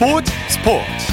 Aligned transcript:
스포츠 0.00 0.32
스포츠. 0.48 1.12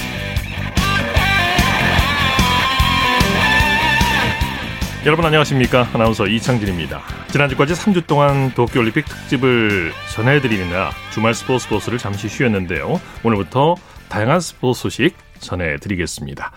여러분 5.05 5.25
안녕하십니까? 5.25 5.89
아나운서 5.93 6.25
이창진입니다. 6.25 7.01
지난주까지 7.29 7.73
3주 7.73 8.07
동안 8.07 8.53
도쿄올림픽 8.53 9.03
특집을 9.03 9.91
전해드리느라 10.13 10.91
주말 11.11 11.33
스포츠 11.33 11.65
스포츠를 11.65 11.97
잠시 11.97 12.29
쉬었는데요. 12.29 13.01
오늘부터 13.25 13.75
다양한 14.07 14.39
스포츠 14.39 14.83
소식 14.83 15.17
전해드리겠습니다. 15.39 16.53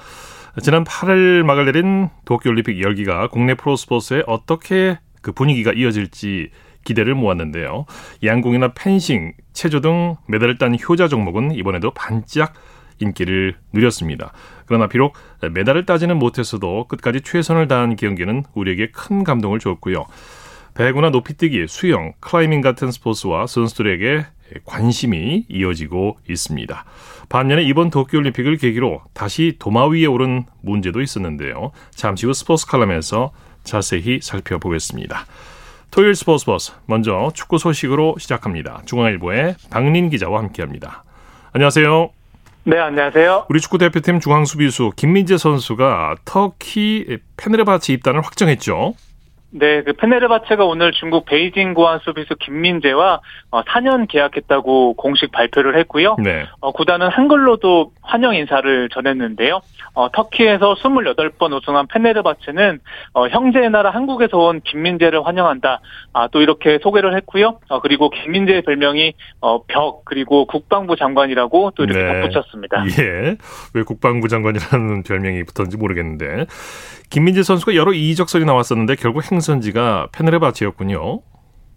지난 0.62 0.84
8일 0.84 1.42
막을 1.42 1.64
내린 1.64 2.10
도쿄올림픽 2.26 2.80
열기가 2.80 3.26
국내 3.26 3.54
프로스포츠에 3.54 4.22
어떻게 4.28 5.00
그 5.20 5.32
분위기가 5.32 5.72
이어질지 5.72 6.50
기대를 6.84 7.14
모았는데요. 7.14 7.86
양궁이나 8.22 8.72
펜싱, 8.74 9.34
체조 9.52 9.80
등 9.80 10.16
메달을 10.26 10.58
딴 10.58 10.76
효자 10.76 11.08
종목은 11.08 11.52
이번에도 11.52 11.90
반짝 11.92 12.54
인기를 13.00 13.56
누렸습니다. 13.72 14.32
그러나 14.66 14.86
비록 14.86 15.14
메달을 15.40 15.86
따지는 15.86 16.18
못했어도 16.18 16.86
끝까지 16.88 17.22
최선을 17.22 17.68
다한 17.68 17.96
경기는 17.96 18.44
우리에게 18.54 18.90
큰 18.90 19.24
감동을 19.24 19.58
줬고요. 19.58 20.06
배구나 20.74 21.10
높이뛰기, 21.10 21.66
수영, 21.68 22.12
클라이밍 22.20 22.60
같은 22.60 22.90
스포츠와 22.90 23.46
선수들에게 23.46 24.26
관심이 24.64 25.46
이어지고 25.48 26.18
있습니다. 26.28 26.84
반면에 27.28 27.62
이번 27.62 27.90
도쿄올림픽을 27.90 28.56
계기로 28.56 29.02
다시 29.12 29.56
도마 29.58 29.86
위에 29.88 30.06
오른 30.06 30.44
문제도 30.62 31.00
있었는데요. 31.00 31.72
잠시 31.90 32.26
후 32.26 32.32
스포츠 32.32 32.66
칼럼에서 32.66 33.32
자세히 33.62 34.20
살펴보겠습니다. 34.22 35.26
토요일 35.90 36.14
스포츠 36.14 36.46
버스 36.46 36.72
먼저 36.86 37.32
축구 37.34 37.58
소식으로 37.58 38.14
시작합니다. 38.18 38.82
중앙일보의 38.86 39.56
박린 39.70 40.08
기자와 40.08 40.38
함께합니다. 40.38 41.02
안녕하세요. 41.52 42.10
네, 42.62 42.78
안녕하세요. 42.78 43.46
우리 43.48 43.60
축구 43.60 43.78
대표팀 43.78 44.20
중앙 44.20 44.44
수비수 44.44 44.92
김민재 44.94 45.36
선수가 45.36 46.16
터키 46.24 47.18
페네르바치 47.36 47.92
입단을 47.94 48.20
확정했죠. 48.20 48.94
네, 49.52 49.82
그 49.82 49.92
페네르바체가 49.94 50.64
오늘 50.64 50.92
중국 50.92 51.24
베이징 51.24 51.74
고안 51.74 51.98
수비수 52.00 52.36
김민재와 52.36 53.20
4년 53.50 54.02
어, 54.02 54.06
계약했다고 54.08 54.94
공식 54.94 55.32
발표를 55.32 55.76
했고요. 55.78 56.16
네. 56.22 56.46
어, 56.60 56.70
구단은 56.70 57.08
한글로도 57.08 57.92
환영 58.00 58.34
인사를 58.34 58.88
전했는데요. 58.90 59.60
어, 59.94 60.08
터키에서 60.12 60.74
28번 60.74 61.52
우승한 61.52 61.88
페네르바체는 61.88 62.78
어, 63.14 63.26
형제의 63.26 63.70
나라 63.70 63.90
한국에서 63.90 64.38
온 64.38 64.60
김민재를 64.60 65.26
환영한다. 65.26 65.80
아, 66.12 66.28
또 66.28 66.40
이렇게 66.40 66.78
소개를 66.80 67.16
했고요. 67.16 67.58
어, 67.68 67.80
그리고 67.80 68.08
김민재의 68.10 68.62
별명이 68.62 69.14
어, 69.40 69.64
벽 69.64 70.04
그리고 70.04 70.46
국방부 70.46 70.94
장관이라고 70.94 71.72
또 71.74 71.84
이렇게 71.84 72.00
네. 72.00 72.20
덧붙였습니다. 72.20 72.84
예, 73.00 73.36
왜 73.74 73.82
국방부 73.82 74.28
장관이라는 74.28 75.02
별명이 75.02 75.42
붙었는지 75.44 75.76
모르겠는데 75.76 76.46
김민재 77.10 77.42
선수가 77.42 77.74
여러 77.74 77.92
이적설이 77.92 78.44
나왔었는데 78.44 78.94
결국 78.94 79.30
행 79.30 79.39
선지가 79.40 80.08
페네르바체였군요. 80.12 81.20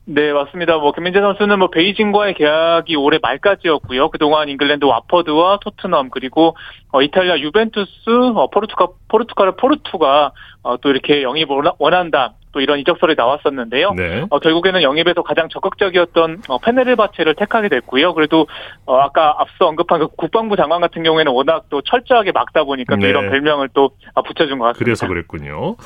네, 0.05 0.33
맞습니다. 0.33 0.77
뭐 0.77 0.91
김민재 0.91 1.21
선수는 1.21 1.59
뭐 1.59 1.69
베이징과의 1.69 2.33
계약이 2.33 2.95
올해 2.97 3.19
말까지였고요. 3.21 4.09
그동안 4.09 4.49
잉글랜드 4.49 4.83
와퍼드와 4.83 5.59
토트넘 5.61 6.09
그리고 6.09 6.57
어, 6.91 7.01
이탈리아 7.01 7.39
유벤투스, 7.39 8.09
어, 8.35 8.49
포르투갈 8.49 8.87
포르투갈 9.07 9.55
포르투가 9.55 10.33
어, 10.63 10.77
또 10.77 10.89
이렇게 10.89 11.23
영입 11.23 11.47
원한다. 11.79 12.33
또 12.51 12.61
이런 12.61 12.79
이적설이 12.79 13.15
나왔었는데요. 13.17 13.93
네. 13.93 14.25
어, 14.29 14.39
결국에는 14.39 14.83
영입에서 14.83 15.23
가장 15.23 15.49
적극적이었던 15.49 16.43
어, 16.49 16.57
페네르바체를 16.59 17.33
택하게 17.35 17.67
됐고요. 17.69 18.13
그래도 18.13 18.45
어, 18.85 18.97
아까 18.97 19.35
앞서 19.39 19.67
언급한 19.67 19.99
그 19.99 20.07
국방부 20.09 20.55
장관 20.55 20.79
같은 20.79 21.01
경우에는 21.01 21.31
워낙 21.31 21.65
또 21.69 21.81
철저하게 21.81 22.31
막다 22.31 22.63
보니까 22.63 22.95
네. 22.95 23.09
이런 23.09 23.29
별명을 23.29 23.69
또 23.73 23.91
아, 24.13 24.21
붙여준 24.21 24.59
것 24.59 24.65
같습니다. 24.65 24.85
그래서 24.85 25.07
그랬군요. 25.07 25.77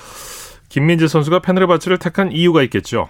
김민재 0.70 1.08
선수가 1.08 1.40
페네르바체를 1.40 1.98
택한 1.98 2.32
이유가 2.32 2.62
있겠죠. 2.64 3.10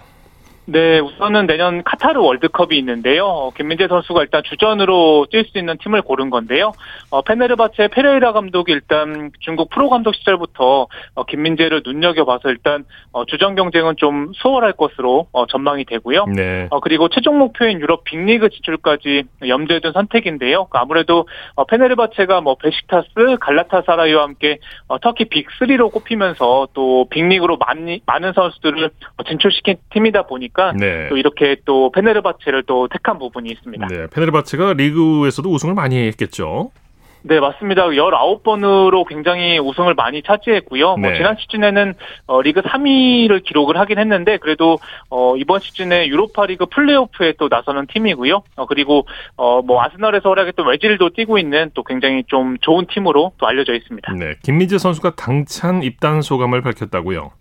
네, 0.70 0.98
우선은 0.98 1.46
내년 1.46 1.82
카타르 1.82 2.20
월드컵이 2.20 2.76
있는데요. 2.76 3.24
어, 3.24 3.50
김민재 3.52 3.88
선수가 3.88 4.20
일단 4.20 4.42
주전으로 4.44 5.26
뛸 5.32 5.50
수 5.50 5.56
있는 5.56 5.78
팀을 5.78 6.02
고른 6.02 6.28
건데요. 6.28 6.72
어, 7.08 7.22
페네르바체 7.22 7.88
페레이라 7.88 8.34
감독이 8.34 8.72
일단 8.72 9.30
중국 9.40 9.70
프로 9.70 9.88
감독 9.88 10.14
시절부터 10.14 10.88
어, 11.14 11.24
김민재를 11.24 11.80
눈여겨봐서 11.86 12.50
일단 12.50 12.84
어, 13.12 13.24
주전 13.24 13.54
경쟁은 13.54 13.94
좀 13.96 14.32
수월할 14.34 14.72
것으로 14.72 15.28
어, 15.32 15.46
전망이 15.46 15.86
되고요. 15.86 16.26
네. 16.36 16.66
어, 16.68 16.80
그리고 16.80 17.08
최종 17.08 17.38
목표인 17.38 17.80
유럽 17.80 18.04
빅리그 18.04 18.50
진출까지 18.50 19.22
염두에 19.48 19.80
둔 19.80 19.92
선택인데요. 19.92 20.66
그 20.66 20.76
아무래도 20.76 21.26
어, 21.54 21.64
페네르바체가 21.64 22.42
뭐 22.42 22.56
베식타스, 22.56 23.38
갈라타사라이와 23.40 24.22
함께 24.22 24.58
어, 24.86 24.98
터키 24.98 25.24
빅3로 25.24 25.90
꼽히면서 25.92 26.68
또 26.74 27.06
빅리그로 27.08 27.56
많이, 27.56 28.02
많은 28.04 28.34
선수들을 28.34 28.90
진출시킨 29.26 29.76
팀이다 29.94 30.24
보니까 30.24 30.57
보니까 30.58 30.72
네. 30.72 31.08
또 31.08 31.16
이렇게 31.16 31.56
또 31.64 31.90
페네르바체를 31.92 32.64
또 32.64 32.88
택한 32.88 33.18
부분이 33.18 33.48
있습니다. 33.50 33.86
네, 33.86 34.06
페네르바체가 34.08 34.72
리그에서도 34.74 35.48
우승을 35.48 35.74
많이 35.74 35.96
했겠죠. 36.08 36.70
네, 37.22 37.40
맞습니다. 37.40 37.88
19번으로 37.88 39.06
굉장히 39.06 39.58
우승을 39.58 39.94
많이 39.94 40.22
차지했고요. 40.22 40.96
뭐 40.96 40.96
네. 40.96 41.08
뭐 41.08 41.16
지난 41.16 41.36
시즌에는 41.38 41.94
어, 42.26 42.42
리그 42.42 42.60
3위를 42.60 43.42
기록을 43.42 43.76
하긴 43.76 43.98
했는데 43.98 44.38
그래도 44.38 44.78
어, 45.10 45.36
이번 45.36 45.60
시즌에 45.60 46.06
유로파 46.06 46.46
리그 46.46 46.66
플레이오프에 46.66 47.34
또 47.38 47.48
나서는 47.48 47.86
팀이고요. 47.88 48.42
어, 48.56 48.66
그리고 48.66 49.06
어, 49.36 49.62
뭐 49.62 49.82
아스널에서 49.82 50.28
활약했던 50.28 50.66
외질도 50.66 51.10
뛰고 51.10 51.38
있는 51.38 51.70
또 51.74 51.82
굉장히 51.82 52.22
좀 52.28 52.56
좋은 52.60 52.86
팀으로 52.86 53.32
또 53.38 53.46
알려져 53.46 53.74
있습니다. 53.74 54.12
네, 54.14 54.34
김민재 54.42 54.78
선수가 54.78 55.16
당찬 55.16 55.82
입단 55.82 56.22
소감을 56.22 56.62
밝혔다고요. 56.62 57.32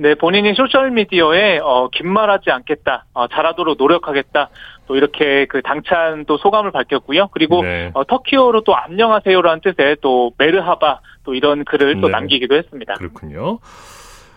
네, 0.00 0.14
본인이 0.14 0.54
소셜미디어에, 0.54 1.58
어, 1.58 1.88
긴 1.92 2.12
말하지 2.12 2.52
않겠다, 2.52 3.06
어, 3.14 3.26
잘하도록 3.26 3.76
노력하겠다, 3.76 4.48
또 4.86 4.94
이렇게 4.94 5.46
그 5.46 5.60
당찬 5.60 6.24
또 6.26 6.38
소감을 6.38 6.70
밝혔고요. 6.70 7.30
그리고, 7.32 7.62
네. 7.62 7.90
어, 7.94 8.04
터키어로 8.04 8.60
또 8.62 8.76
안녕하세요라는 8.76 9.60
뜻의 9.60 9.96
또 10.00 10.30
메르하바, 10.38 11.00
또 11.24 11.34
이런 11.34 11.64
글을 11.64 11.96
네. 11.96 12.00
또 12.00 12.08
남기기도 12.08 12.54
했습니다. 12.54 12.94
그렇군요. 12.94 13.58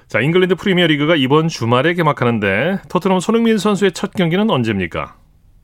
자, 0.07 0.19
잉글랜드 0.19 0.55
프리미어 0.55 0.87
리그가 0.87 1.15
이번 1.15 1.47
주말에 1.47 1.93
개막하는데, 1.93 2.79
토트넘 2.89 3.19
손흥민 3.19 3.59
선수의 3.59 3.91
첫 3.91 4.13
경기는 4.13 4.49
언제입니까? 4.49 5.20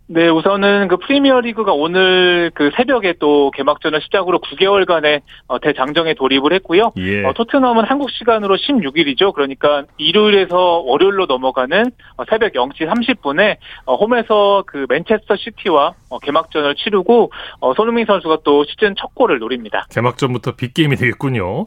네, 0.10 0.30
우선은 0.30 0.88
그 0.88 0.96
프리미어 0.98 1.42
리그가 1.42 1.74
오늘 1.74 2.50
그 2.54 2.72
새벽에 2.78 3.16
또 3.20 3.52
개막전을 3.52 4.02
시작으로 4.02 4.40
9개월간의 4.40 5.22
어, 5.48 5.60
대장정에 5.60 6.14
돌입을 6.14 6.54
했고요. 6.54 6.94
예. 6.98 7.26
어, 7.26 7.34
토트넘은 7.34 7.84
한국 7.84 8.10
시간으로 8.12 8.56
16일이죠. 8.56 9.34
그러니까 9.34 9.84
일요일에서 9.98 10.56
월요일로 10.86 11.26
넘어가는 11.26 11.92
어, 12.16 12.24
새벽 12.30 12.54
0시 12.54 12.88
30분에 12.88 13.58
어, 13.86 13.96
홈에서 13.96 14.64
그 14.66 14.86
맨체스터 14.88 15.36
시티와 15.36 15.94
어, 16.10 16.20
개막전을 16.20 16.76
치르고 16.76 17.32
어, 17.60 17.74
손흥민 17.74 18.06
선수가 18.06 18.40
또 18.46 18.64
시즌 18.64 18.96
첫 18.98 19.14
골을 19.14 19.40
노립니다. 19.40 19.88
개막전부터 19.92 20.56
빅게임이 20.56 20.96
되겠군요. 20.96 21.66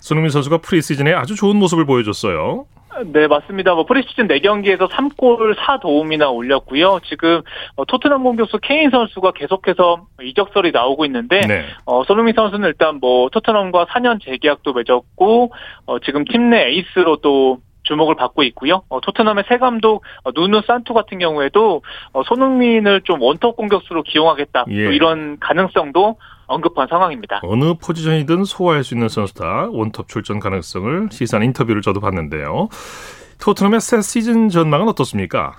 손흥민 0.00 0.30
선수가 0.30 0.58
프리시즌에 0.58 1.12
아주 1.12 1.34
좋은 1.36 1.56
모습을 1.56 1.84
보여줬어요. 1.84 2.64
네, 3.04 3.26
맞습니다. 3.26 3.74
뭐 3.74 3.84
프리시즌 3.84 4.28
4경기에서 4.28 4.88
3골 4.88 5.54
4도움이나 5.56 6.32
올렸고요. 6.32 7.00
지금 7.04 7.42
어, 7.76 7.84
토트넘 7.84 8.22
공격수 8.22 8.58
케인 8.62 8.90
선수가 8.90 9.32
계속해서 9.32 10.06
이적설이 10.22 10.72
나오고 10.72 11.04
있는데 11.06 11.40
네. 11.40 11.64
어, 11.84 12.04
손흥민 12.04 12.34
선수는 12.34 12.68
일단 12.68 12.98
뭐 13.00 13.28
토트넘과 13.30 13.86
4년 13.86 14.22
재계약도 14.24 14.72
맺었고 14.72 15.52
어, 15.86 15.98
지금 16.00 16.24
팀 16.24 16.46
내 16.46 16.68
에이스로 16.68 17.16
또 17.16 17.58
주목을 17.82 18.14
받고 18.14 18.42
있고요. 18.44 18.82
어, 18.88 19.00
토트넘의 19.00 19.44
새 19.48 19.58
감독 19.58 20.02
어, 20.24 20.30
누누 20.34 20.62
산투 20.66 20.94
같은 20.94 21.18
경우에도 21.18 21.82
어, 22.12 22.22
손흥민을 22.24 23.02
좀 23.02 23.20
원톱 23.22 23.56
공격수로 23.56 24.02
기용하겠다. 24.02 24.66
예. 24.70 24.74
이런 24.74 25.38
가능성도 25.40 26.16
언급한 26.46 26.86
상황입니다. 26.88 27.40
어느 27.42 27.74
포지션이든 27.74 28.44
소화할 28.44 28.84
수 28.84 28.94
있는 28.94 29.08
선수다. 29.08 29.68
원톱 29.70 30.08
출전 30.08 30.40
가능성을 30.40 31.08
시사한 31.10 31.44
인터뷰를 31.44 31.82
저도 31.82 32.00
봤는데요. 32.00 32.68
토트넘의 33.40 33.80
새 33.80 34.00
시즌 34.00 34.48
전망은 34.48 34.88
어떻습니까? 34.88 35.56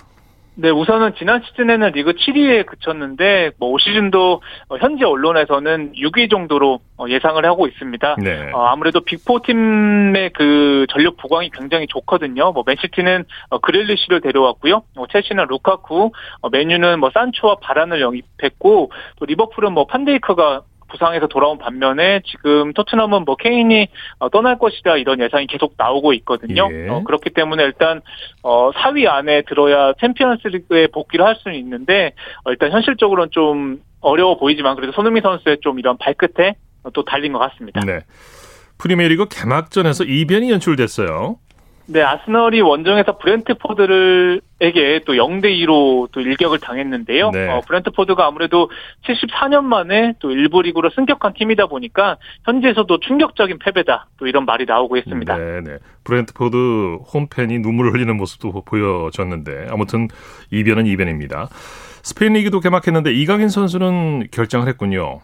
네, 0.60 0.70
우선은 0.70 1.14
지난 1.16 1.40
시즌에는 1.40 1.92
리그 1.92 2.14
7위에 2.14 2.66
그쳤는데 2.66 3.52
뭐 3.60 3.68
올 3.70 3.80
시즌도 3.80 4.40
현지 4.80 5.04
언론에서는 5.04 5.92
6위 5.92 6.28
정도로 6.28 6.80
어, 6.96 7.04
예상을 7.08 7.44
하고 7.46 7.68
있습니다. 7.68 8.16
네. 8.20 8.50
어, 8.52 8.64
아무래도 8.64 8.98
빅포 9.00 9.42
팀의 9.46 10.30
그 10.34 10.86
전력 10.90 11.16
보강이 11.16 11.50
굉장히 11.50 11.86
좋거든요. 11.86 12.50
뭐 12.50 12.64
맨시티는 12.66 13.24
어, 13.50 13.58
그릴리시를 13.58 14.20
데려왔고요. 14.20 14.82
뭐 14.96 15.06
첼시는 15.06 15.46
루카쿠, 15.48 16.10
어, 16.40 16.48
맨유는 16.50 16.98
뭐 16.98 17.10
산초와 17.14 17.58
바란을 17.62 18.00
영입했고 18.00 18.90
또 19.20 19.24
리버풀은 19.26 19.72
뭐 19.72 19.86
판데이크가 19.86 20.62
부상에서 20.88 21.28
돌아온 21.28 21.58
반면에 21.58 22.20
지금 22.26 22.72
토트넘은 22.72 23.24
뭐 23.24 23.36
케인이 23.36 23.88
어, 24.18 24.28
떠날 24.28 24.58
것이다 24.58 24.96
이런 24.96 25.20
예상이 25.20 25.46
계속 25.46 25.74
나오고 25.76 26.12
있거든요. 26.14 26.68
예. 26.72 26.88
어, 26.88 27.02
그렇기 27.04 27.30
때문에 27.30 27.64
일단 27.64 28.00
어, 28.42 28.70
4위 28.72 29.06
안에 29.06 29.42
들어야 29.42 29.92
챔피언스리그에 30.00 30.88
복귀를 30.88 31.24
할 31.24 31.36
수는 31.36 31.56
있는데 31.58 32.12
어, 32.44 32.50
일단 32.50 32.70
현실적으로는 32.72 33.30
좀 33.30 33.80
어려워 34.00 34.36
보이지만 34.38 34.76
그래도 34.76 34.92
손흥민 34.92 35.22
선수의 35.22 35.58
좀 35.60 35.78
이런 35.78 35.96
발끝에 35.98 36.54
또 36.92 37.04
달린 37.04 37.32
것 37.32 37.38
같습니다. 37.38 37.80
네. 37.84 38.00
프리미어리그 38.78 39.26
개막전에서 39.28 40.04
이변이 40.04 40.50
연출됐어요. 40.50 41.36
네, 41.86 42.02
아스널이 42.02 42.60
원정에서 42.60 43.16
브렌트포드를 43.18 44.42
에게 44.60 45.00
또 45.06 45.12
0대 45.14 45.44
2로 45.44 46.08
또 46.10 46.20
일격을 46.20 46.58
당했는데요. 46.58 47.30
네. 47.30 47.48
어, 47.48 47.60
브렌트포드가 47.60 48.26
아무래도 48.26 48.70
74년 49.06 49.62
만에 49.62 50.14
또 50.18 50.32
일부 50.32 50.62
리그로 50.62 50.90
승격한 50.90 51.34
팀이다 51.34 51.66
보니까 51.66 52.16
현지에서도 52.44 52.98
충격적인 53.00 53.58
패배다. 53.60 54.08
또 54.18 54.26
이런 54.26 54.44
말이 54.46 54.64
나오고 54.64 54.96
있습니다. 54.96 55.36
네, 55.36 55.60
네. 55.60 55.78
브렌트포드 56.02 56.56
홈팬이 57.14 57.60
눈물을 57.60 57.92
흘리는 57.92 58.16
모습도 58.16 58.62
보여졌는데 58.64 59.68
아무튼 59.70 60.08
이변은 60.50 60.86
이변입니다. 60.86 61.48
스페인 62.02 62.32
리그도 62.32 62.60
개막했는데 62.60 63.12
이강인 63.12 63.48
선수는 63.48 64.28
결정을 64.32 64.66
했군요. 64.66 65.20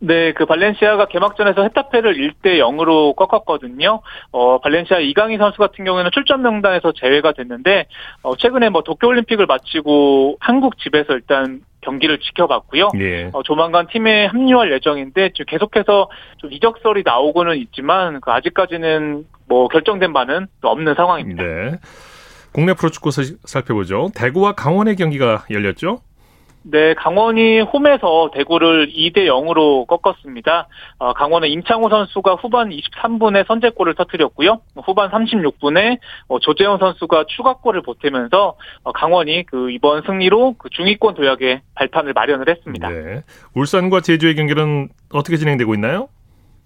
네, 0.00 0.32
그 0.32 0.46
발렌시아가 0.46 1.06
개막전에서 1.06 1.62
헤타페를 1.62 2.14
1대 2.14 2.58
0으로 2.58 3.16
꺾었거든요. 3.16 4.00
어, 4.30 4.58
발렌시아 4.60 4.98
이강인 5.00 5.38
선수 5.38 5.58
같은 5.58 5.84
경우에는 5.84 6.10
출전 6.12 6.42
명단에서 6.42 6.92
제외가 6.92 7.32
됐는데 7.32 7.86
어, 8.22 8.36
최근에 8.36 8.68
뭐 8.68 8.82
도쿄 8.82 9.08
올림픽을 9.08 9.46
마치고 9.46 10.36
한국 10.40 10.78
집에서 10.78 11.14
일단 11.14 11.60
경기를 11.80 12.18
지켜봤고요. 12.18 12.90
예. 13.00 13.30
어, 13.32 13.42
조만간 13.42 13.86
팀에 13.88 14.26
합류할 14.26 14.72
예정인데 14.72 15.30
지금 15.34 15.46
계속해서 15.48 16.10
좀 16.38 16.52
이적설이 16.52 17.02
나오고는 17.04 17.56
있지만 17.58 18.20
그 18.20 18.30
아직까지는 18.30 19.24
뭐 19.48 19.68
결정된 19.68 20.12
바는 20.12 20.46
또 20.60 20.68
없는 20.68 20.94
상황입니다. 20.94 21.42
네. 21.42 21.78
국내 22.52 22.74
프로축구 22.74 23.10
살펴보죠. 23.44 24.10
대구와 24.14 24.52
강원의 24.52 24.96
경기가 24.96 25.44
열렸죠? 25.50 26.00
네, 26.70 26.92
강원이 26.94 27.60
홈에서 27.60 28.30
대구를 28.34 28.88
2대 28.88 29.26
0으로 29.26 29.86
꺾었습니다. 29.86 30.68
어, 30.98 31.14
강원은 31.14 31.48
임창호 31.48 31.88
선수가 31.88 32.34
후반 32.34 32.68
23분에 32.68 33.46
선제골을 33.46 33.94
터뜨렸고요. 33.94 34.60
후반 34.84 35.10
36분에 35.10 35.98
어, 36.28 36.38
조재현 36.38 36.78
선수가 36.78 37.24
추가골을 37.28 37.80
보태면서 37.82 38.56
어, 38.82 38.92
강원이 38.92 39.46
그 39.46 39.70
이번 39.70 40.02
승리로 40.02 40.56
그 40.58 40.68
중위권 40.68 41.14
도약의 41.14 41.62
발판을 41.74 42.12
마련을 42.12 42.50
했습니다. 42.50 42.90
네. 42.90 43.22
울산과 43.54 44.02
제주의 44.02 44.34
경기는 44.34 44.90
어떻게 45.10 45.38
진행되고 45.38 45.72
있나요? 45.74 46.08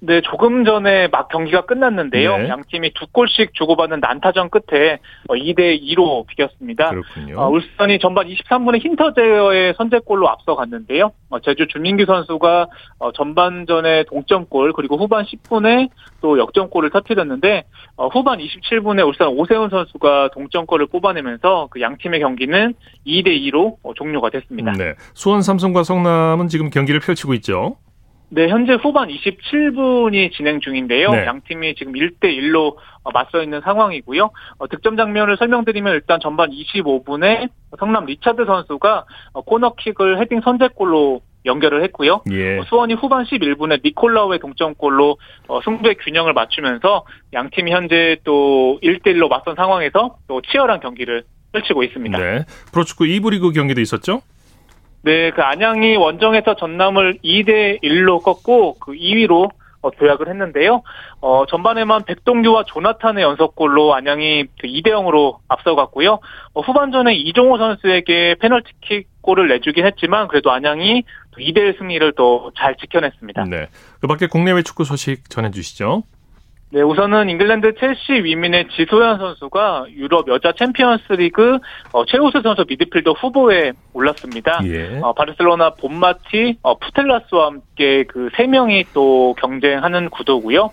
네, 0.04 0.20
조금 0.20 0.64
전에 0.64 1.06
막 1.08 1.28
경기가 1.28 1.60
끝났는데요. 1.64 2.36
네. 2.38 2.48
양 2.48 2.62
팀이 2.68 2.92
두 2.94 3.06
골씩 3.12 3.54
주고받는 3.54 4.00
난타전 4.00 4.50
끝에 4.50 4.98
2대 5.28 5.80
2로 5.80 6.26
비겼습니다. 6.26 6.90
그렇군요. 6.90 7.38
어, 7.38 7.48
울산이 7.48 8.00
전반 8.00 8.26
23분에 8.26 8.82
힌터제어의 8.82 9.74
선제골로 9.76 10.28
앞서갔는데요. 10.28 11.12
어, 11.30 11.38
제주 11.38 11.68
준민규 11.68 12.04
선수가 12.06 12.66
어, 12.98 13.12
전반전에 13.12 14.04
동점골 14.08 14.72
그리고 14.72 14.96
후반 14.96 15.24
10분에 15.24 15.88
또 16.20 16.36
역전골을 16.36 16.90
터뜨렸는데 16.90 17.62
어, 17.96 18.08
후반 18.08 18.40
27분에 18.40 19.06
울산 19.06 19.28
오세훈 19.28 19.70
선수가 19.70 20.30
동점골을 20.34 20.86
뽑아내면서 20.88 21.68
그 21.70 21.80
양 21.80 21.96
팀의 21.98 22.20
경기는 22.20 22.74
2대 23.06 23.28
2로 23.50 23.76
어, 23.84 23.94
종료가 23.94 24.30
됐습니다. 24.30 24.72
네. 24.72 24.94
수원 25.14 25.42
삼성과 25.42 25.82
성남은 25.84 26.48
지금 26.48 26.70
경기를 26.70 26.98
펼치고 27.00 27.34
있죠. 27.34 27.76
네, 28.34 28.48
현재 28.48 28.72
후반 28.72 29.08
27분이 29.08 30.32
진행 30.32 30.60
중인데요. 30.60 31.10
네. 31.10 31.26
양 31.26 31.42
팀이 31.46 31.74
지금 31.74 31.92
1대 31.92 32.24
1로 32.24 32.76
맞서 33.12 33.42
있는 33.42 33.60
상황이고요. 33.60 34.30
어, 34.56 34.68
득점 34.68 34.96
장면을 34.96 35.36
설명드리면 35.36 35.92
일단 35.92 36.18
전반 36.18 36.50
25분에 36.50 37.50
성남 37.78 38.06
리차드 38.06 38.46
선수가 38.46 39.04
어, 39.34 39.40
코너킥을 39.42 40.18
헤딩 40.22 40.40
선제골로 40.40 41.20
연결을 41.44 41.82
했고요. 41.84 42.22
예. 42.30 42.58
어, 42.58 42.64
수원이 42.64 42.94
후반 42.94 43.24
11분에 43.24 43.84
니콜라우의 43.84 44.38
동점골로 44.38 45.18
어, 45.48 45.60
승부의 45.62 45.96
균형을 45.96 46.32
맞추면서 46.32 47.04
양 47.34 47.50
팀이 47.50 47.70
현재 47.70 48.16
또 48.24 48.78
1대 48.82 49.08
1로 49.08 49.28
맞선 49.28 49.56
상황에서 49.56 50.16
또 50.26 50.40
치열한 50.40 50.80
경기를 50.80 51.24
펼치고 51.52 51.82
있습니다. 51.82 52.18
네. 52.18 52.46
프로축구 52.72 53.04
2부 53.04 53.32
리그 53.32 53.52
경기도 53.52 53.82
있었죠? 53.82 54.22
네, 55.02 55.30
그 55.32 55.42
안양이 55.42 55.96
원정에서 55.96 56.54
전남을 56.56 57.18
2대 57.24 57.82
1로 57.82 58.22
꺾고 58.22 58.74
그 58.78 58.92
2위로 58.92 59.50
어, 59.82 59.90
도약을 59.90 60.28
했는데요. 60.28 60.82
어, 61.20 61.44
전반에만 61.46 62.04
백동규와 62.04 62.64
조나탄의 62.68 63.24
연속골로 63.24 63.94
안양이 63.94 64.44
그 64.60 64.68
2대 64.68 64.88
0으로 64.90 65.38
앞서갔고요. 65.48 66.20
어, 66.54 66.60
후반전에 66.60 67.14
이종호 67.14 67.58
선수에게 67.58 68.36
페널티킥 68.40 69.08
골을 69.22 69.48
내주긴 69.48 69.84
했지만 69.86 70.28
그래도 70.28 70.52
안양이 70.52 71.02
2대 71.36 71.56
1 71.58 71.76
승리를 71.78 72.12
또 72.12 72.52
잘 72.56 72.76
지켜냈습니다. 72.76 73.44
네. 73.44 73.66
그 74.00 74.06
밖에 74.06 74.26
국내외 74.28 74.62
축구 74.62 74.84
소식 74.84 75.28
전해 75.30 75.50
주시죠. 75.50 76.04
네, 76.74 76.80
우선은 76.80 77.28
잉글랜드 77.28 77.74
첼시 77.74 78.24
위민의 78.24 78.66
지소연 78.74 79.18
선수가 79.18 79.88
유럽 79.90 80.26
여자 80.28 80.52
챔피언스 80.58 81.12
리그 81.12 81.58
어, 81.92 82.06
최우수 82.06 82.40
선수 82.40 82.64
미드필더 82.66 83.12
후보에 83.12 83.72
올랐습니다. 83.92 84.60
예. 84.64 84.98
어, 85.02 85.12
바르셀로나 85.12 85.74
본마티, 85.74 86.56
어, 86.62 86.78
푸텔라스와 86.78 87.46
함께 87.48 88.04
그 88.04 88.30
세 88.36 88.46
명이 88.46 88.86
또 88.94 89.34
경쟁하는 89.38 90.08
구도고요. 90.08 90.70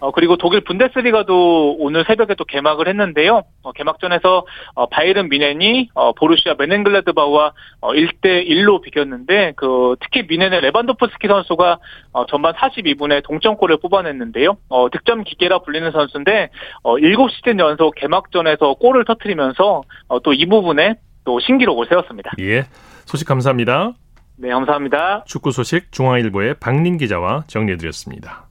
어, 0.00 0.10
그리고 0.10 0.36
독일 0.36 0.62
분데스리가도 0.62 1.76
오늘 1.78 2.04
새벽에 2.04 2.34
또 2.34 2.44
개막을 2.44 2.88
했는데요. 2.88 3.42
어, 3.62 3.70
개막전에서 3.72 4.46
어, 4.74 4.86
바이른 4.86 5.28
미넨이 5.28 5.90
어, 5.94 6.12
보루시아 6.14 6.54
메넨글라드바와 6.58 7.52
어, 7.82 7.92
1대 7.92 8.44
1로 8.48 8.82
비겼는데 8.82 9.52
그 9.54 9.94
특히 10.00 10.24
미넨의 10.28 10.60
레반도프스키 10.62 11.28
선수가 11.28 11.78
어, 12.14 12.26
전반 12.26 12.52
42분에 12.54 13.22
동점골을 13.22 13.76
뽑아냈는데요. 13.76 14.56
어, 14.70 14.90
득점 14.90 15.22
기 15.22 15.36
계라 15.42 15.58
불리는 15.58 15.90
선수인데 15.90 16.50
어, 16.82 16.96
7시즌 16.96 17.58
연속 17.58 17.94
개막전에서 17.96 18.74
골을 18.74 19.04
터뜨리면서 19.04 19.82
어, 20.08 20.20
또이 20.20 20.46
부분에 20.46 20.94
또 21.24 21.40
신기록을 21.40 21.86
세웠습니다. 21.88 22.32
예. 22.40 22.66
소식 23.04 23.26
감사합니다. 23.26 23.92
네, 24.36 24.50
감사합니다. 24.50 25.24
축구 25.26 25.50
소식 25.50 25.92
중앙일보의 25.92 26.54
박린 26.60 26.96
기자와 26.96 27.44
정리해 27.48 27.76
드렸습니다. 27.76 28.46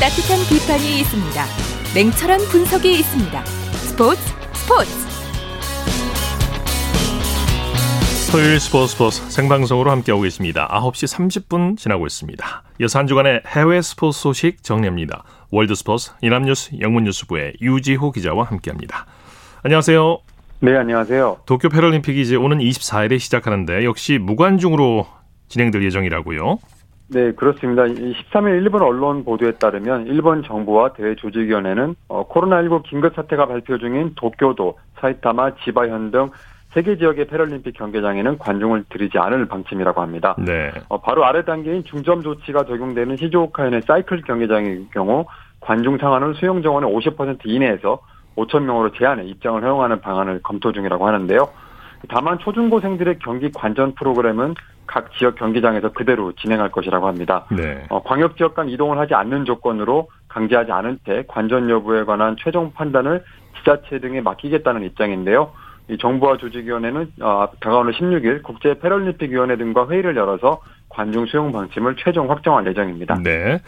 따뜻한 0.00 0.38
비판이 0.48 1.00
있습니다. 1.00 1.44
냉철한 1.94 2.40
분석이 2.50 2.90
있습니다. 3.00 3.44
스포츠 3.44 4.20
스포츠 4.54 5.07
토요일 8.30 8.60
스포츠 8.60 8.92
스포츠 8.92 9.22
생방송으로 9.30 9.90
함께하고 9.90 10.22
계십니다. 10.22 10.68
9시 10.68 11.48
30분 11.48 11.78
지나고 11.78 12.04
있습니다. 12.04 12.44
이어서 12.78 12.98
한 12.98 13.06
주간의 13.06 13.40
해외 13.46 13.80
스포츠 13.80 14.20
소식 14.20 14.62
정리합니다. 14.62 15.24
월드 15.50 15.74
스포츠 15.74 16.12
연합뉴스 16.20 16.78
영문뉴스부의 16.78 17.54
유지호 17.62 18.12
기자와 18.12 18.44
함께합니다. 18.44 19.06
안녕하세요. 19.62 20.18
네, 20.60 20.76
안녕하세요. 20.76 21.38
도쿄 21.46 21.70
패럴림픽이 21.70 22.20
이제 22.20 22.36
오는 22.36 22.58
24일에 22.58 23.18
시작하는데 23.18 23.86
역시 23.86 24.18
무관중으로 24.18 25.06
진행될 25.48 25.82
예정이라고요. 25.84 26.58
네, 27.10 27.32
그렇습니다. 27.32 27.84
13일 27.84 28.62
일본 28.62 28.82
언론 28.82 29.24
보도에 29.24 29.52
따르면 29.52 30.06
일본 30.06 30.42
정부와 30.42 30.92
대회 30.92 31.14
조직위원회는 31.14 31.94
어, 32.08 32.28
코로나19 32.28 32.82
긴급 32.82 33.14
사태가 33.14 33.46
발표 33.46 33.78
중인 33.78 34.12
도쿄도, 34.16 34.78
사이타마, 35.00 35.52
지바현 35.64 36.10
등 36.10 36.28
세개 36.78 36.98
지역의 36.98 37.26
패럴림픽 37.26 37.76
경기장에는 37.76 38.38
관중을 38.38 38.84
들이지 38.88 39.18
않을 39.18 39.46
방침이라고 39.46 40.00
합니다. 40.00 40.36
네. 40.38 40.70
어, 40.88 41.00
바로 41.00 41.24
아래 41.24 41.44
단계인 41.44 41.82
중점 41.82 42.22
조치가 42.22 42.66
적용되는 42.66 43.16
시즈오카현의 43.16 43.82
사이클 43.82 44.22
경기장의 44.22 44.86
경우 44.92 45.26
관중 45.60 45.98
상한을 45.98 46.36
수용 46.36 46.62
정원의 46.62 46.88
50% 46.94 47.40
이내에서 47.46 47.98
5천 48.36 48.62
명으로 48.62 48.92
제한해 48.92 49.24
입장을 49.24 49.60
허용하는 49.60 50.00
방안을 50.00 50.40
검토 50.44 50.70
중이라고 50.70 51.04
하는데요. 51.04 51.48
다만 52.10 52.38
초중고생들의 52.38 53.18
경기 53.18 53.50
관전 53.50 53.96
프로그램은 53.96 54.54
각 54.86 55.12
지역 55.14 55.34
경기장에서 55.34 55.90
그대로 55.92 56.32
진행할 56.34 56.70
것이라고 56.70 57.08
합니다. 57.08 57.44
네. 57.50 57.84
어, 57.88 58.04
광역 58.04 58.36
지역 58.36 58.54
간 58.54 58.68
이동을 58.68 58.98
하지 58.98 59.14
않는 59.14 59.46
조건으로 59.46 60.08
강제하지 60.28 60.70
않을 60.70 60.98
때 61.02 61.24
관전 61.26 61.68
여부에 61.70 62.04
관한 62.04 62.36
최종 62.38 62.72
판단을 62.72 63.24
지자체 63.58 63.98
등에 63.98 64.20
맡기겠다는 64.20 64.84
입장인데요. 64.84 65.50
이 65.90 65.96
정부와 65.98 66.36
조직위원회는 66.36 67.12
어, 67.22 67.48
다가오는 67.60 67.92
16일 67.92 68.42
국제 68.42 68.78
패럴림픽위원회 68.78 69.56
등과 69.56 69.88
회의를 69.88 70.16
열어서 70.16 70.60
관중 70.88 71.26
수용 71.26 71.52
방침을 71.52 71.96
최종 72.04 72.30
확정할 72.30 72.66
예정입니다. 72.66 73.20
네. 73.22 73.60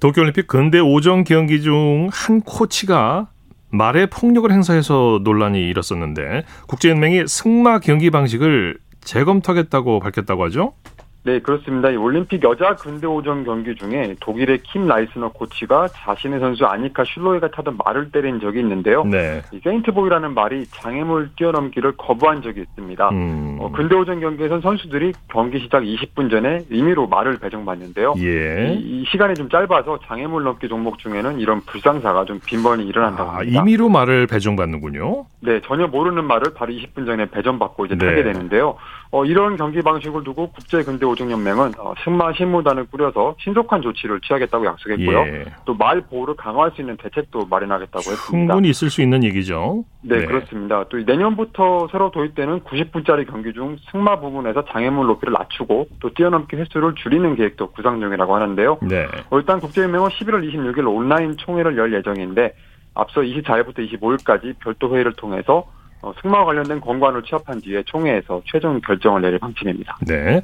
도쿄올림픽 0.00 0.46
근대 0.46 0.78
오전 0.80 1.24
경기 1.24 1.62
중 1.62 2.08
한 2.12 2.40
코치가 2.42 3.28
말에 3.70 4.08
폭력을 4.08 4.50
행사해서 4.50 5.20
논란이 5.24 5.60
일었었는데 5.68 6.44
국제연맹이 6.68 7.26
승마 7.26 7.78
경기 7.80 8.10
방식을 8.10 8.78
재검토하겠다고 9.00 10.00
밝혔다고 10.00 10.44
하죠? 10.44 10.74
네, 11.24 11.38
그렇습니다. 11.38 11.90
이 11.90 11.96
올림픽 11.96 12.44
여자 12.44 12.76
근대 12.76 13.06
오종 13.06 13.44
경기 13.44 13.74
중에 13.74 14.14
독일의 14.20 14.62
킴 14.62 14.86
라이스너 14.86 15.30
코치가 15.30 15.88
자신의 15.88 16.38
선수 16.38 16.66
아니카 16.66 17.02
슐로이가 17.04 17.50
타던 17.50 17.78
말을 17.82 18.10
때린 18.10 18.40
적이 18.40 18.60
있는데요. 18.60 19.04
네. 19.04 19.40
이 19.50 19.58
세인트보이라는 19.64 20.34
말이 20.34 20.66
장애물 20.66 21.30
뛰어넘기를 21.36 21.96
거부한 21.96 22.42
적이 22.42 22.60
있습니다. 22.60 23.08
음. 23.08 23.56
어, 23.58 23.72
근대 23.72 23.94
오종 23.94 24.20
경기에선 24.20 24.60
선수들이 24.60 25.12
경기 25.28 25.60
시작 25.60 25.82
20분 25.82 26.30
전에 26.30 26.60
임의로 26.70 27.06
말을 27.06 27.38
배정받는데요. 27.38 28.16
예. 28.18 28.74
이, 28.74 29.00
이 29.00 29.04
시간이 29.10 29.34
좀 29.34 29.48
짧아서 29.48 30.00
장애물 30.06 30.42
넘기 30.42 30.68
종목 30.68 30.98
중에는 30.98 31.40
이런 31.40 31.62
불상사가 31.62 32.26
좀 32.26 32.38
빈번히 32.44 32.86
일어난다고 32.86 33.30
아, 33.30 33.36
합니다. 33.38 33.60
임의로 33.62 33.88
말을 33.88 34.26
배정받는군요. 34.26 35.24
네, 35.40 35.60
전혀 35.64 35.86
모르는 35.86 36.24
말을 36.24 36.52
바로 36.54 36.70
20분 36.74 37.06
전에 37.06 37.30
배정받고 37.30 37.86
이제 37.86 37.96
네. 37.96 38.06
타게 38.06 38.24
되는데요. 38.24 38.76
어, 39.14 39.24
이런 39.24 39.56
경기 39.56 39.80
방식을 39.80 40.24
두고 40.24 40.50
국제 40.50 40.82
근대 40.82 41.06
오종 41.06 41.30
연맹은 41.30 41.74
어, 41.78 41.94
승마 42.02 42.32
신무단을 42.32 42.86
꾸려서 42.86 43.36
신속한 43.38 43.80
조치를 43.80 44.20
취하겠다고 44.20 44.66
약속했고요. 44.66 45.18
예. 45.20 45.44
또 45.64 45.74
말 45.74 46.00
보호를 46.00 46.34
강화할 46.34 46.72
수 46.74 46.80
있는 46.80 46.96
대책도 46.96 47.46
마련하겠다고 47.46 48.10
했습니다. 48.10 48.54
충분히 48.54 48.70
있을 48.70 48.90
수 48.90 49.02
있는 49.02 49.22
얘기죠. 49.22 49.84
네, 50.02 50.24
그렇습니다. 50.24 50.84
또 50.88 50.96
내년부터 50.98 51.86
새로 51.92 52.10
도입되는 52.10 52.60
90분짜리 52.62 53.30
경기 53.30 53.52
중 53.52 53.76
승마 53.92 54.18
부분에서 54.18 54.64
장애물 54.64 55.06
높이를 55.06 55.32
낮추고 55.34 55.86
또 56.00 56.12
뛰어넘기 56.14 56.56
횟수를 56.56 56.94
줄이는 56.96 57.36
계획도 57.36 57.70
구상 57.70 58.00
중이라고 58.00 58.34
하는데요. 58.34 58.78
네. 58.82 59.06
어, 59.30 59.38
일단 59.38 59.60
국제연맹은 59.60 60.08
11월 60.08 60.52
26일 60.52 60.92
온라인 60.92 61.36
총회를 61.36 61.76
열 61.76 61.92
예정인데 61.94 62.54
앞서 62.94 63.20
24일부터 63.20 63.78
25일까지 63.92 64.54
별도 64.58 64.92
회의를 64.94 65.12
통해서 65.12 65.66
어, 66.04 66.12
승마와 66.20 66.44
관련된 66.44 66.80
권고안을 66.80 67.22
취합한 67.22 67.60
뒤에 67.62 67.82
총회에서 67.86 68.42
최종 68.44 68.78
결정을 68.80 69.22
내릴 69.22 69.38
방침입니다. 69.38 69.96
네. 70.06 70.42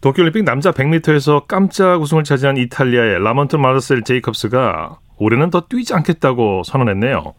도쿄올림픽 0.00 0.44
남자 0.44 0.70
100m에서 0.70 1.46
깜짝 1.46 2.00
우승을 2.00 2.24
차지한 2.24 2.56
이탈리아의 2.56 3.22
라몬트 3.22 3.56
마르셀 3.56 4.02
제이컵스가 4.02 4.98
올해는 5.18 5.50
더 5.50 5.62
뛰지 5.62 5.94
않겠다고 5.94 6.62
선언했네요. 6.64 7.34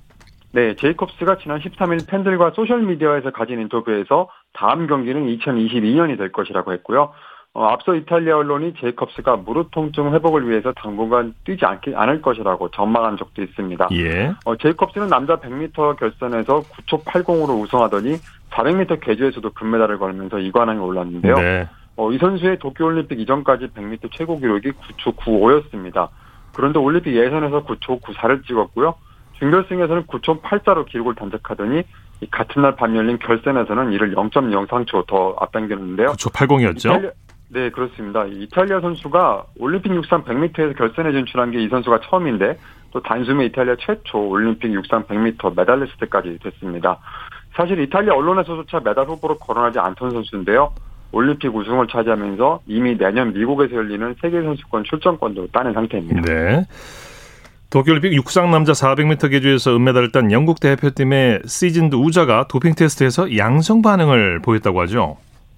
네, 0.51 0.75
제이콥스가 0.75 1.39
지난 1.39 1.59
13일 1.59 2.07
팬들과 2.07 2.51
소셜미디어에서 2.55 3.31
가진 3.31 3.59
인터뷰에서 3.59 4.29
다음 4.53 4.87
경기는 4.87 5.27
2022년이 5.27 6.17
될 6.17 6.31
것이라고 6.31 6.73
했고요. 6.73 7.11
어, 7.57 7.67
앞서 7.67 7.95
이탈리아 7.95 8.35
언론이 8.35 8.73
제이컵스가 8.81 9.37
무릎 9.37 9.71
통증 9.71 10.13
회복을 10.13 10.49
위해서 10.49 10.73
당분간 10.73 11.33
뛰지 11.45 11.63
않, 11.65 11.79
않을 11.95 12.21
것이라고 12.21 12.69
전망한 12.71 13.15
적도 13.15 13.41
있습니다. 13.41 13.87
예. 13.93 14.33
어, 14.43 14.57
제이컵스는 14.57 15.07
남자 15.07 15.37
100m 15.37 15.97
결선에서 15.97 16.59
9초 16.63 17.05
80으로 17.05 17.61
우승하더니 17.61 18.17
400m 18.51 18.99
계주에서도 18.99 19.49
금메달을 19.53 19.97
걸면서 19.99 20.37
이관왕에 20.39 20.79
올랐는데요. 20.79 21.35
네. 21.35 21.69
어, 21.95 22.11
이 22.11 22.17
선수의 22.17 22.59
도쿄올림픽 22.59 23.21
이전까지 23.21 23.67
100m 23.69 24.09
최고 24.11 24.37
기록이 24.37 24.71
9초 24.73 25.15
95였습니다. 25.15 26.09
그런데 26.53 26.77
올림픽 26.79 27.15
예선에서 27.15 27.63
9초 27.63 28.01
94를 28.01 28.45
찍었고요. 28.45 28.95
준결승에서는 29.39 30.03
9초 30.07 30.41
84로 30.41 30.85
기록을 30.85 31.15
단적하더니 31.15 31.83
이 32.21 32.27
같은 32.29 32.61
날 32.63 32.75
밤 32.75 32.95
열린 32.97 33.17
결선에서는 33.19 33.93
이를 33.93 34.13
0.03초 34.13 35.07
더 35.07 35.35
앞당겼는데요. 35.39 36.07
9초 36.13 36.33
80이었죠. 36.33 36.89
이탈리아- 36.89 37.11
네, 37.49 37.69
그렇습니다. 37.69 38.25
이 38.25 38.43
이탈리아 38.43 38.79
선수가 38.81 39.45
올림픽 39.59 39.93
육상 39.93 40.23
100m에서 40.23 40.75
결선에 40.77 41.11
진출한 41.11 41.51
게 41.51 41.59
이 41.59 41.69
선수가 41.69 42.01
처음인데 42.09 42.57
또 42.91 43.01
단숨에 43.01 43.45
이탈리아 43.45 43.75
최초 43.79 44.27
올림픽 44.27 44.73
육상 44.73 45.03
100m 45.03 45.55
메달리스트까지 45.55 46.39
됐습니다. 46.43 46.97
사실 47.55 47.79
이탈리아 47.79 48.13
언론에서조차 48.13 48.79
메달 48.79 49.05
후보로 49.05 49.37
거론하지 49.37 49.79
않던 49.79 50.11
선수인데요. 50.11 50.73
올림픽 51.11 51.55
우승을 51.55 51.87
차지하면서 51.87 52.61
이미 52.67 52.97
내년 52.97 53.31
미국에서 53.31 53.75
열리는 53.75 54.15
세계선수권 54.21 54.83
출전권도 54.83 55.47
따낸 55.53 55.73
상태입니다. 55.73 56.21
네. 56.21 56.65
도쿄올림픽 57.69 58.13
육상 58.13 58.51
남자 58.51 58.73
400m 58.73 59.29
계주에서 59.31 59.75
은메달을 59.75 60.11
딴 60.11 60.31
영국 60.31 60.59
대표팀의 60.59 61.41
시즌드 61.45 61.95
우자가 61.95 62.47
도핑 62.47 62.75
테스트에서 62.75 63.37
양성 63.37 63.81
반응을 63.81 64.41
보였다고 64.41 64.81
하죠. 64.81 65.17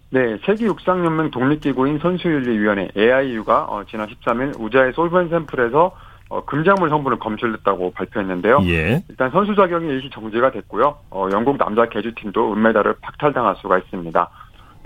네, 0.09 0.37
세계육상연맹 0.45 1.31
독립기구인 1.31 1.99
선수윤리위원회 1.99 2.89
AIU가 2.95 3.65
어, 3.65 3.83
지난 3.89 4.07
13일 4.07 4.59
우자의 4.59 4.93
솔벤 4.93 5.29
샘플에서 5.29 5.95
어, 6.29 6.43
금작물 6.45 6.89
성분을 6.89 7.19
검출했다고 7.19 7.91
발표했는데요. 7.91 8.59
예. 8.65 9.03
일단 9.09 9.31
선수 9.31 9.55
자격이 9.55 9.85
일시 9.85 10.09
정지가 10.09 10.51
됐고요. 10.51 10.97
어, 11.09 11.29
영국 11.31 11.57
남자 11.57 11.87
계주팀도 11.87 12.53
은메달을 12.53 12.95
박탈당할 13.01 13.55
수가 13.57 13.77
있습니다. 13.79 14.29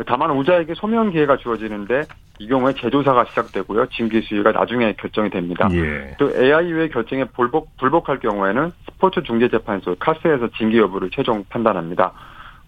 다만 0.06 0.32
우자에게 0.32 0.74
소명 0.75 1.12
기회가 1.12 1.38
주어지는데 1.38 2.04
이 2.40 2.48
경우에 2.48 2.74
재조사가 2.74 3.25
시작되고요. 3.25 3.88
징계 3.88 4.22
수위가 4.22 4.51
나중에 4.51 4.94
결정이 4.94 5.30
됩니다. 5.30 5.68
예. 5.72 6.16
또 6.18 6.32
AIU의 6.32 6.90
결정에 6.90 7.25
불복, 7.25 7.75
불복할 7.78 8.20
경우에는 8.20 8.72
스포츠 8.86 9.22
중재재판소 9.22 9.96
카스에서 10.00 10.50
징계 10.58 10.80
여부를 10.80 11.10
최종 11.12 11.44
판단합니다. 11.50 12.12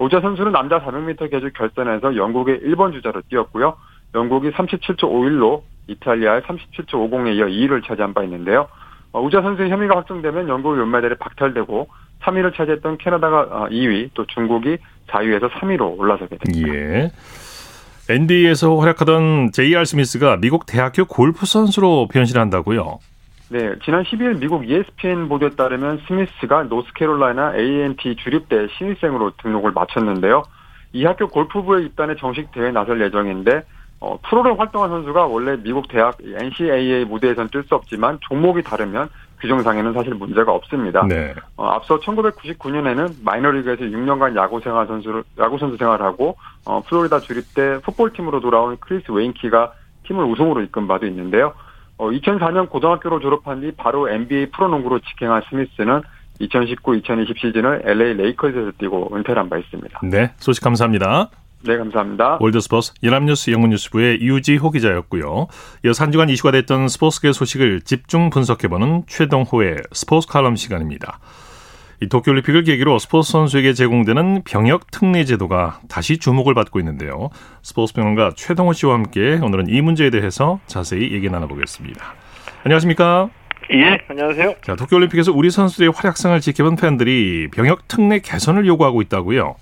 오자 0.03 0.19
선수는 0.19 0.51
남자 0.51 0.81
400m 0.81 1.31
계주 1.31 1.51
결선에서 1.53 2.17
영국의 2.17 2.60
1번 2.60 2.91
주자로 2.91 3.22
뛰었고요. 3.29 3.77
영국이 4.13 4.51
37초 4.51 5.03
51로 5.03 5.62
이탈리아의 5.88 6.41
37초 6.41 7.10
50에 7.10 7.38
이어 7.38 7.45
2위를 7.45 7.88
차지한 7.88 8.13
바 8.13 8.22
있는데요. 8.24 8.67
어, 9.13 9.22
우자 9.22 9.41
선수의 9.41 9.69
혐의가 9.69 9.95
확정되면 9.95 10.50
영국의 10.50 10.81
은메달이 10.81 11.15
박탈되고 11.19 11.88
3위를 12.22 12.53
차지했던 12.53 12.98
캐나다가 12.98 13.69
2위, 13.69 14.10
또 14.13 14.25
중국이 14.25 14.77
4위에서 15.07 15.50
3위로 15.51 15.98
올라서게 15.98 16.38
됩니다. 16.38 16.74
예. 16.74 17.12
NBA에서 18.10 18.75
활약하던 18.75 19.51
J.R. 19.53 19.86
스미스가 19.86 20.36
미국 20.38 20.65
대학교 20.65 21.05
골프 21.05 21.45
선수로 21.45 22.10
변신한다고요. 22.10 23.00
네, 23.53 23.75
지난 23.86 24.01
12일 24.01 24.39
미국 24.39 24.67
ESPN 24.67 25.29
보도에 25.29 25.51
따르면 25.51 26.01
스미스가 26.07 26.63
노스캐롤라이나 26.63 27.55
A&T 27.55 28.15
주립대 28.15 28.67
신입생으로 28.75 29.33
등록을 29.43 29.74
마쳤는데요. 29.74 30.41
이 30.91 31.05
학교 31.05 31.27
골프부에 31.27 31.83
입단해 31.83 32.15
정식 32.15 32.51
대회에 32.51 32.72
나설 32.72 33.00
예정인데 33.00 33.62
어, 34.00 34.17
프로로 34.27 34.55
활동한 34.55 34.89
선수가 34.89 35.27
원래 35.27 35.55
미국 35.62 35.88
대학 35.88 36.17
NCAA 36.19 37.05
무대에선 37.05 37.50
뛸 37.50 37.63
수 37.67 37.75
없지만 37.75 38.17
종목이 38.27 38.63
다르면 38.63 39.10
규정상에는 39.39 39.93
사실 39.93 40.15
문제가 40.15 40.51
없습니다. 40.51 41.05
네. 41.07 41.36
어, 41.55 41.67
앞서 41.67 42.00
1999년에는 42.00 43.17
마이너리그에서 43.24 43.83
6년간 43.83 44.36
야구 44.36 44.62
생활 44.62 44.88
선수를 44.88 45.24
야구 45.38 45.60
선수 45.60 45.77
생활하고 45.77 46.38
어, 46.65 46.81
플로리다 46.81 47.19
주립대 47.19 47.81
풋볼팀으로 47.81 48.39
돌아온 48.39 48.77
크리스 48.79 49.12
웨인키가 49.12 49.74
팀을 50.07 50.25
우승으로 50.25 50.62
이끈 50.62 50.88
바도 50.88 51.05
있는데요. 51.05 51.53
어, 52.03 52.10
2004년 52.10 52.69
고등학교를 52.69 53.19
졸업한 53.22 53.62
뒤 53.62 53.72
바로 53.72 54.10
NBA 54.10 54.48
프로농구로 54.51 55.00
직행한 55.00 55.41
스미스는 55.50 56.01
2019-2020 56.41 57.38
시즌을 57.39 57.83
LA 57.86 58.13
레이커즈에서 58.15 58.72
뛰고 58.77 59.15
은퇴를 59.15 59.39
한 59.41 59.50
바 59.50 59.57
있습니다. 59.57 60.00
네. 60.03 60.31
소식 60.38 60.63
감사합니다. 60.63 61.29
네, 61.65 61.77
감사합니다. 61.77 62.39
월드스포츠 62.41 62.91
연합뉴스 63.03 63.51
영문뉴스부의 63.51 64.19
유지호 64.22 64.72
기자였고요. 64.72 65.48
이어서 65.86 66.03
한 66.03 66.12
주간 66.12 66.29
이슈가 66.29 66.51
됐던 66.51 66.89
스포츠계 66.89 67.31
소식을 67.31 67.81
집중 67.83 68.29
분석해보는 68.31 69.03
최동호의 69.07 69.77
스포츠 69.93 70.27
칼럼 70.27 70.57
시간입니다. 70.57 71.19
이 72.03 72.10
도쿄올림픽을 72.10 72.63
계기로 72.63 73.00
스포츠 73.00 73.31
선수에게 73.31 73.72
제공되는 73.72 74.43
병역 74.43 74.91
특례 74.91 75.24
제도가 75.24 75.79
다시 75.88 76.17
주목을 76.17 76.53
받고 76.53 76.79
있는데요. 76.79 77.29
스포츠 77.62 77.93
평론가 77.93 78.33
최동호 78.36 78.74
씨와 78.74 78.95
함께 78.95 79.39
오늘은 79.41 79.69
이 79.69 79.79
문제에 79.79 80.10
대해서 80.10 80.60
자세히 80.67 81.13
얘기 81.13 81.29
나눠보겠습니다. 81.29 82.03
안녕하십니까? 82.65 83.29
예, 83.72 83.98
안녕하세요. 84.10 84.55
자, 84.63 84.75
도쿄올림픽에서 84.75 85.31
우리 85.31 85.50
선수들의 85.50 85.93
활약상을 85.95 86.41
지켜본 86.41 86.75
팬들이 86.75 87.48
병역 87.53 87.88
특례 87.88 88.19
개선을 88.19 88.67
요구하고 88.67 89.01
있다고요. 89.01 89.55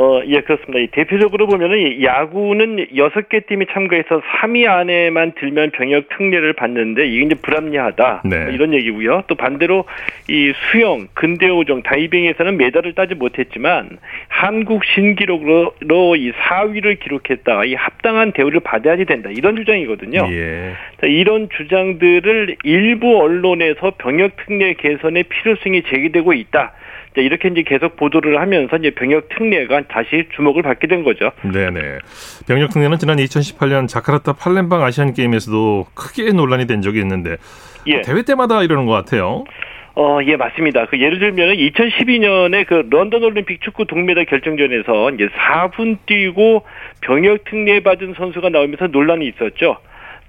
어, 0.00 0.22
예, 0.28 0.42
그렇습니다. 0.42 0.78
이 0.78 0.86
대표적으로 0.92 1.48
보면은 1.48 1.76
이 1.76 2.04
야구는 2.04 2.86
여섯 2.96 3.28
개 3.28 3.40
팀이 3.40 3.66
참가해서 3.72 4.20
3위 4.20 4.68
안에만 4.68 5.32
들면 5.32 5.72
병역 5.72 6.08
특례를 6.10 6.52
받는데 6.52 7.08
이게 7.08 7.24
이제 7.24 7.34
불합리하다. 7.34 8.22
네. 8.26 8.44
뭐 8.44 8.52
이런 8.52 8.74
얘기고요. 8.74 9.24
또 9.26 9.34
반대로 9.34 9.86
이 10.28 10.52
수영, 10.70 11.08
근대오종, 11.14 11.82
다이빙에서는 11.82 12.56
메달을 12.56 12.94
따지 12.94 13.16
못했지만 13.16 13.98
한국 14.28 14.84
신기록으로 14.84 16.14
이 16.14 16.30
4위를 16.30 17.00
기록했다. 17.00 17.64
이 17.64 17.74
합당한 17.74 18.30
대우를 18.30 18.60
받아야지 18.60 19.04
된다. 19.04 19.30
이런 19.32 19.56
주장이거든요. 19.56 20.28
예. 20.30 20.74
자, 21.00 21.08
이런 21.08 21.48
주장들을 21.48 22.54
일부 22.62 23.20
언론에서 23.20 23.94
병역 23.98 24.36
특례 24.46 24.74
개선의 24.74 25.24
필요성이 25.24 25.82
제기되고 25.90 26.34
있다. 26.34 26.72
자, 27.14 27.20
이렇게 27.20 27.48
이제 27.48 27.62
계속 27.62 27.96
보도를 27.96 28.40
하면서 28.40 28.76
이제 28.76 28.90
병역 28.90 29.28
특례가 29.28 29.82
다시 29.88 30.26
주목을 30.34 30.62
받게 30.62 30.86
된 30.86 31.04
거죠. 31.04 31.30
네네. 31.42 31.98
병역 32.46 32.70
특례는 32.70 32.98
지난 32.98 33.16
2018년 33.16 33.88
자카르타 33.88 34.34
팔렘방 34.34 34.82
아시안 34.82 35.14
게임에서도 35.14 35.86
크게 35.94 36.32
논란이 36.32 36.66
된 36.66 36.82
적이 36.82 37.00
있는데 37.00 37.36
예. 37.86 38.02
대회 38.02 38.22
때마다 38.22 38.62
이러는 38.62 38.86
것 38.86 38.92
같아요. 38.92 39.44
어, 39.94 40.20
예, 40.24 40.36
맞습니다. 40.36 40.86
그 40.86 41.00
예를 41.00 41.18
들면 41.18 41.56
2012년에 41.56 42.66
그 42.66 42.86
런던 42.88 43.24
올림픽 43.24 43.60
축구 43.60 43.84
동메달 43.84 44.26
결정전에서 44.26 45.10
이제 45.10 45.28
4분 45.28 45.98
뛰고 46.06 46.62
병역 47.00 47.42
특례 47.44 47.80
받은 47.80 48.14
선수가 48.16 48.50
나오면서 48.50 48.86
논란이 48.86 49.26
있었죠. 49.26 49.78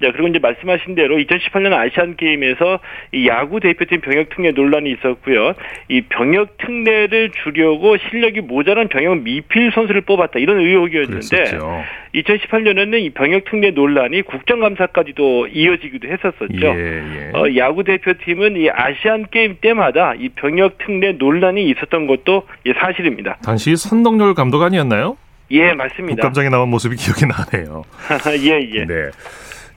자, 0.01 0.11
그리고 0.13 0.29
이제 0.29 0.39
말씀하신 0.39 0.95
대로 0.95 1.17
2018년 1.17 1.73
아시안 1.73 2.15
게임에서 2.15 2.79
이 3.11 3.27
야구 3.27 3.59
대표팀 3.59 3.99
병역 3.99 4.29
특례 4.29 4.51
논란이 4.51 4.91
있었고요. 4.91 5.53
이 5.89 6.01
병역 6.01 6.57
특례를 6.57 7.31
주려고 7.43 7.97
실력이 7.97 8.41
모자란 8.41 8.87
병역 8.87 9.21
미필 9.21 9.71
선수를 9.73 10.01
뽑았다 10.01 10.39
이런 10.39 10.59
의혹이었는데 10.59 11.27
그랬었죠. 11.29 11.83
2018년에는 12.15 13.01
이 13.01 13.09
병역 13.09 13.43
특례 13.45 13.71
논란이 13.71 14.21
국정감사까지도 14.21 15.47
이어지기도 15.47 16.07
했었었죠. 16.07 16.67
예, 16.67 16.71
예. 16.77 17.31
어, 17.33 17.55
야구 17.57 17.83
대표팀은 17.83 18.55
이 18.55 18.69
아시안 18.69 19.25
게임 19.29 19.57
때마다 19.59 20.13
이 20.15 20.29
병역 20.29 20.77
특례 20.77 21.11
논란이 21.11 21.69
있었던 21.71 22.07
것도 22.07 22.47
예, 22.65 22.73
사실입니다. 22.73 23.37
당시 23.43 23.75
선동열 23.75 24.33
감독 24.33 24.63
아니었나요? 24.63 25.17
예, 25.51 25.73
맞습니다. 25.73 26.21
국감장에 26.21 26.49
나온 26.49 26.69
모습이 26.69 26.95
기억이 26.95 27.25
나네요. 27.25 27.83
예, 28.45 28.61
예. 28.71 28.85
네. 28.85 29.09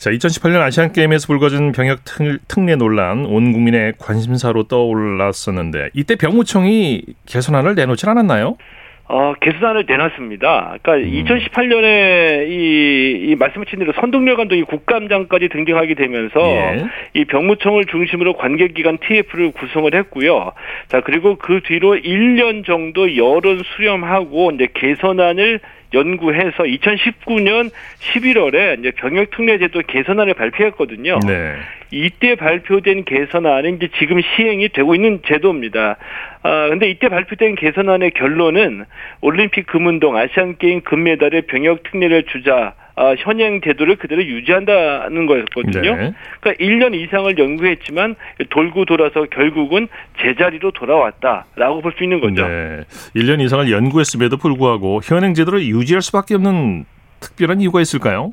자, 0.03 0.11
2018년 0.11 0.61
아시안 0.63 0.91
게임에서 0.91 1.29
불거진 1.29 1.71
병역 1.71 2.05
특, 2.05 2.41
특례 2.49 2.75
논란 2.75 3.25
온 3.25 3.53
국민의 3.53 3.93
관심사로 4.01 4.65
떠올랐었는데 4.65 5.91
이때 5.95 6.17
병무청이 6.17 7.03
개선안을 7.27 7.77
내놓질 7.77 8.09
않았나요? 8.09 8.57
어, 9.05 9.35
개선안을 9.41 9.85
내놨습니다. 9.87 10.79
그러니까 10.83 11.09
음. 11.09 11.25
2018년에 11.25 12.49
이, 12.49 13.31
이 13.31 13.37
말씀하신 13.37 13.79
대로 13.79 13.93
선동열 13.93 14.35
감독이 14.35 14.65
국감장까지 14.65 15.51
등장하게 15.51 15.95
되면서 15.95 16.41
예. 16.41 16.85
이 17.15 17.25
병무청을 17.25 17.85
중심으로 17.85 18.33
관계기관 18.39 18.99
TF를 18.99 19.53
구성을 19.53 19.95
했고요. 19.95 20.51
자, 20.89 21.01
그리고 21.03 21.37
그 21.37 21.61
뒤로 21.63 21.95
1년 21.95 22.67
정도 22.67 23.17
여론 23.17 23.63
수렴하고 23.77 24.51
이제 24.51 24.67
개선안을 24.75 25.61
연구해서 25.95 26.65
2019년 26.65 27.71
11월에 28.01 28.79
이제 28.79 28.91
병역 28.93 29.31
특례 29.31 29.59
제도 29.59 29.81
개선안을 29.87 30.35
발표했거든요. 30.35 31.19
네. 31.27 31.55
이때 31.91 32.35
발표된 32.35 33.05
개선안은 33.05 33.77
이제 33.77 33.89
지금 33.99 34.21
시행이 34.21 34.71
되고 34.71 34.95
있는 34.95 35.21
제도입니다. 35.27 35.97
아, 36.43 36.69
근데 36.69 36.89
이때 36.89 37.09
발표된 37.09 37.55
개선안의 37.57 38.13
결론은 38.13 38.85
올림픽 39.21 39.67
금운동, 39.67 40.17
아시안 40.17 40.57
게임 40.59 40.81
금메달의 40.81 41.43
병역 41.43 41.83
특례를 41.83 42.25
주자 42.25 42.75
아, 42.95 43.15
현행 43.19 43.61
제도를 43.63 43.97
그대로 43.97 44.23
유지한다는 44.25 45.27
거였거든요. 45.27 45.97
네. 45.97 46.13
그러니까 46.41 46.65
1년 46.65 46.95
이상을 46.95 47.39
연구했지만 47.39 48.17
돌고 48.51 48.85
돌아서 48.85 49.25
결국은 49.31 49.89
제자리로 50.21 50.73
돌아왔다라고 50.73 51.81
볼 51.81 51.93
수 51.97 52.05
있는 52.05 52.21
거죠. 52.21 52.47
네. 52.47 52.81
1년 53.17 53.41
이상을 53.41 53.71
연구했음에도 53.71 54.37
불구하고 54.39 55.01
현행 55.05 55.35
제도를 55.35 55.63
유지할 55.67 56.01
수밖에 56.03 56.35
없는 56.35 56.85
특별한 57.21 57.61
이유가 57.61 57.81
있을까요? 57.81 58.33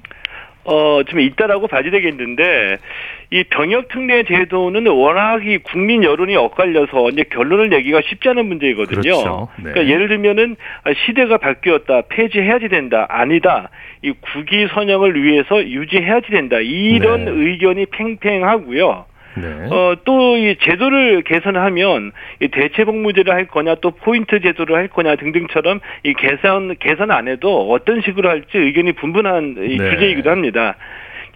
어, 0.66 1.02
좀 1.04 1.20
있다라고 1.20 1.68
봐야 1.68 1.82
되겠는데, 1.82 2.78
이 3.32 3.44
병역 3.44 3.88
특례 3.90 4.24
제도는 4.24 4.88
워낙 4.88 5.46
이 5.46 5.60
국민 5.60 6.04
여론이 6.04 6.36
엇갈려서 6.36 7.10
이제 7.10 7.24
결론을 7.24 7.70
내기가 7.70 8.02
쉽지 8.02 8.30
않은 8.30 8.46
문제이거든요. 8.48 9.02
그렇죠. 9.02 9.48
네. 9.58 9.72
그러니까 9.72 9.94
예를 9.94 10.08
들면은 10.08 10.56
아, 10.84 10.92
시대가 11.06 11.38
바뀌었다, 11.38 12.02
폐지해야지 12.10 12.70
된다, 12.70 13.06
아니다, 13.10 13.70
이 14.02 14.12
국위 14.20 14.68
선영을 14.74 15.22
위해서 15.22 15.64
유지해야지 15.64 16.32
된다, 16.32 16.58
이런 16.60 17.26
네. 17.26 17.32
의견이 17.32 17.86
팽팽하고요. 17.88 19.06
네. 19.36 19.68
어, 19.70 19.96
또 20.04 20.30
이 20.40 20.56
제도를 20.62 21.22
개선하면 21.24 22.12
이 22.40 22.48
대체복무제를 22.48 23.34
할 23.34 23.48
거냐 23.48 23.76
또 23.82 23.92
포인트 23.92 24.40
제도를 24.40 24.76
할 24.76 24.88
거냐 24.88 25.16
등등처럼 25.16 25.80
이 26.04 26.14
개선 26.14 26.76
개선 26.80 27.12
안 27.12 27.28
해도 27.28 27.72
어떤 27.72 28.02
식으로 28.02 28.30
할지 28.30 28.58
의견이 28.58 28.94
분분한 28.94 29.56
이 29.60 29.78
네. 29.78 29.90
주제이기도 29.92 30.30
합니다. 30.30 30.76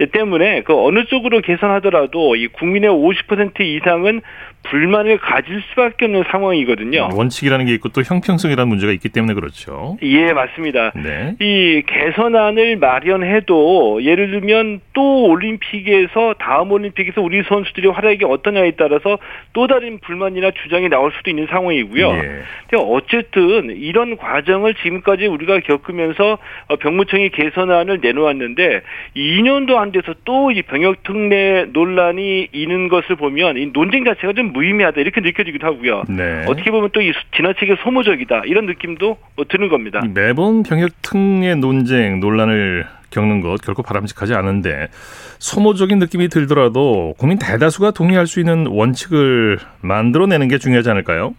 이 0.01 0.05
때문에 0.07 0.61
그 0.63 0.73
어느 0.73 1.05
쪽으로 1.05 1.41
개선하더라도 1.41 2.35
이 2.35 2.47
국민의 2.47 2.89
50% 2.89 3.61
이상은 3.61 4.21
불만을 4.63 5.17
가질 5.17 5.61
수밖에 5.69 6.05
없는 6.05 6.23
상황이거든요. 6.31 7.09
원칙이라는 7.13 7.65
게 7.65 7.73
있고 7.75 7.89
또 7.89 8.01
형평성이라는 8.01 8.67
문제가 8.67 8.93
있기 8.93 9.09
때문에 9.09 9.33
그렇죠. 9.33 9.97
예, 10.01 10.31
맞습니다. 10.31 10.91
네. 10.95 11.35
이 11.39 11.83
개선안을 11.85 12.77
마련해도 12.77 14.03
예를 14.03 14.31
들면 14.31 14.79
또 14.93 15.25
올림픽에서 15.25 16.35
다음 16.39 16.71
올림픽에서 16.71 17.21
우리 17.21 17.43
선수들의 17.43 17.91
활약이 17.91 18.25
어떠냐에 18.25 18.71
따라서 18.77 19.17
또 19.51 19.67
다른 19.67 19.99
불만이나 19.99 20.51
주장이 20.51 20.89
나올 20.89 21.11
수도 21.17 21.29
있는 21.29 21.47
상황이고요. 21.47 22.09
예. 22.09 22.19
근데 22.69 22.77
어쨌든 22.77 23.75
이런 23.75 24.17
과정을 24.17 24.75
지금까지 24.75 25.27
우리가 25.27 25.59
겪으면서 25.59 26.37
어, 26.69 26.75
병무청이 26.77 27.29
개선안을 27.29 27.99
내놓았는데 28.01 28.81
2년도 29.15 29.75
안 29.83 29.91
돼서 29.91 30.13
또 30.25 30.51
이 30.51 30.61
병역 30.63 31.03
특례 31.03 31.65
논란이 31.71 32.47
있는 32.51 32.87
것을 32.89 33.15
보면 33.15 33.57
이 33.57 33.67
논쟁 33.73 34.03
자체가 34.03 34.33
좀 34.33 34.51
무의미하다 34.53 34.99
이렇게 35.01 35.21
느껴지기도 35.21 35.65
하고요. 35.67 36.03
네. 36.09 36.45
어떻게 36.47 36.71
보면 36.71 36.89
또 36.91 37.01
이 37.01 37.11
지나치게 37.35 37.75
소모적이다 37.83 38.43
이런 38.45 38.65
느낌도 38.65 39.17
어, 39.35 39.47
드는 39.47 39.69
겁니다. 39.69 40.01
이 40.03 40.07
매번 40.07 40.63
병역 40.63 40.89
특례 41.01 41.55
논쟁 41.55 42.19
논란을 42.19 42.85
겪는 43.11 43.41
것 43.41 43.61
결코 43.61 43.83
바람직하지 43.83 44.33
않은데 44.33 44.87
소모적인 45.39 45.99
느낌이 45.99 46.29
들더라도 46.29 47.13
국민 47.17 47.37
대다수가 47.37 47.91
동의할 47.91 48.25
수 48.25 48.39
있는 48.39 48.65
원칙을 48.67 49.59
만들어내는 49.81 50.47
게 50.47 50.57
중요하지 50.57 50.89
않을까요? 50.89 51.35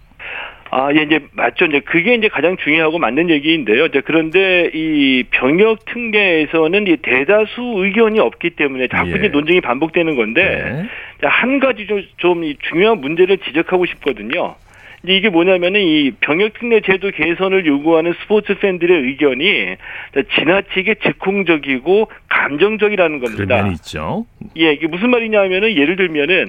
아, 0.76 0.92
예, 0.92 1.02
이제 1.02 1.20
맞죠. 1.30 1.66
이제 1.66 1.78
그게 1.78 2.14
이제 2.14 2.26
가장 2.26 2.56
중요하고 2.56 2.98
맞는 2.98 3.30
얘기인데요. 3.30 3.86
이제 3.86 4.02
그런데 4.04 4.72
이 4.74 5.22
병역 5.30 5.84
특례에서는 5.84 6.88
이 6.88 6.96
대다수 6.96 7.74
의견이 7.76 8.18
없기 8.18 8.50
때문에 8.50 8.88
자꾸 8.88 9.12
예. 9.12 9.14
이제 9.14 9.28
논쟁이 9.28 9.60
반복되는 9.60 10.16
건데 10.16 10.42
네. 10.42 10.82
자, 11.22 11.28
한 11.28 11.60
가지 11.60 11.86
좀, 11.86 12.02
좀이 12.16 12.56
중요한 12.68 13.00
문제를 13.00 13.38
지적하고 13.38 13.86
싶거든요. 13.86 14.56
이제 15.04 15.14
이게 15.14 15.28
뭐냐면은 15.28 15.80
이 15.82 16.12
병역 16.20 16.54
특례 16.54 16.80
제도 16.80 17.10
개선을 17.10 17.66
요구하는 17.66 18.14
스포츠 18.22 18.58
팬들의 18.58 19.02
의견이 19.02 19.76
지나치게 20.34 20.94
즉흥적이고 21.02 22.08
감정적이라는 22.28 23.20
그런 23.20 23.32
겁니다. 23.32 23.56
면이 23.56 23.74
있죠. 23.74 24.24
예, 24.56 24.72
이게 24.72 24.86
무슨 24.86 25.10
말이냐면은 25.10 25.76
예를 25.76 25.96
들면은 25.96 26.48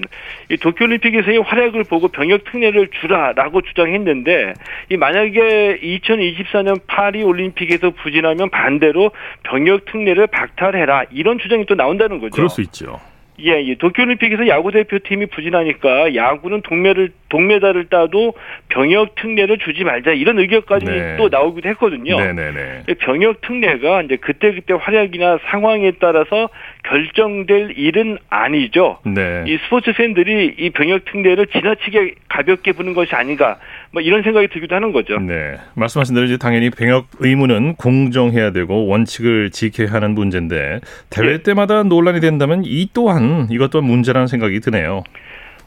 이 0.50 0.56
도쿄올림픽에서의 0.56 1.42
활약을 1.42 1.84
보고 1.84 2.08
병역 2.08 2.44
특례를 2.44 2.88
주라라고 3.00 3.60
주장했는데 3.60 4.54
이 4.90 4.96
만약에 4.96 5.78
2024년 5.82 6.80
파리 6.86 7.22
올림픽에서 7.22 7.90
부진하면 7.90 8.48
반대로 8.50 9.10
병역 9.42 9.84
특례를 9.84 10.28
박탈해라 10.28 11.04
이런 11.10 11.38
주장이 11.38 11.66
또 11.66 11.74
나온다는 11.74 12.20
거죠. 12.20 12.30
그럴 12.34 12.48
수 12.48 12.62
있죠. 12.62 12.98
예, 13.40 13.62
예. 13.64 13.74
도쿄올림픽에서 13.76 14.48
야구 14.48 14.72
대표팀이 14.72 15.26
부진하니까 15.26 16.14
야구는 16.14 16.62
동메를 16.62 17.10
동메달을 17.28 17.88
따도 17.88 18.34
병역 18.68 19.14
특례를 19.16 19.58
주지 19.58 19.84
말자 19.84 20.12
이런 20.12 20.38
의견까지 20.38 20.86
네. 20.86 21.16
또 21.16 21.28
나오기도 21.28 21.68
했거든요. 21.70 22.18
네네네. 22.18 22.84
병역 23.00 23.40
특례가 23.40 24.02
이제 24.02 24.16
그때 24.16 24.52
그때 24.52 24.74
활약이나 24.74 25.38
상황에 25.50 25.92
따라서 26.00 26.48
결정될 26.84 27.74
일은 27.76 28.18
아니죠. 28.30 28.98
네. 29.04 29.44
이 29.46 29.58
스포츠 29.64 29.92
팬들이 29.92 30.54
이 30.58 30.70
병역 30.70 31.04
특례를 31.04 31.46
지나치게 31.48 32.14
가볍게 32.28 32.72
보는 32.72 32.94
것이 32.94 33.14
아닌가 33.14 33.58
뭐 33.92 34.02
이런 34.02 34.22
생각이 34.22 34.48
들기도 34.48 34.74
하는 34.74 34.92
거죠. 34.92 35.18
네. 35.18 35.56
말씀하신 35.74 36.14
대로 36.14 36.26
이제 36.26 36.36
당연히 36.36 36.70
병역 36.70 37.06
의무는 37.18 37.74
공정해야 37.76 38.52
되고 38.52 38.86
원칙을 38.86 39.50
지켜야 39.50 39.92
하는 39.92 40.14
문제인데 40.14 40.80
대회 41.10 41.32
예. 41.32 41.42
때마다 41.42 41.82
논란이 41.82 42.20
된다면 42.20 42.62
이 42.64 42.88
또한 42.92 43.48
이것 43.50 43.70
또한 43.70 43.86
문제라는 43.86 44.26
생각이 44.26 44.60
드네요. 44.60 45.02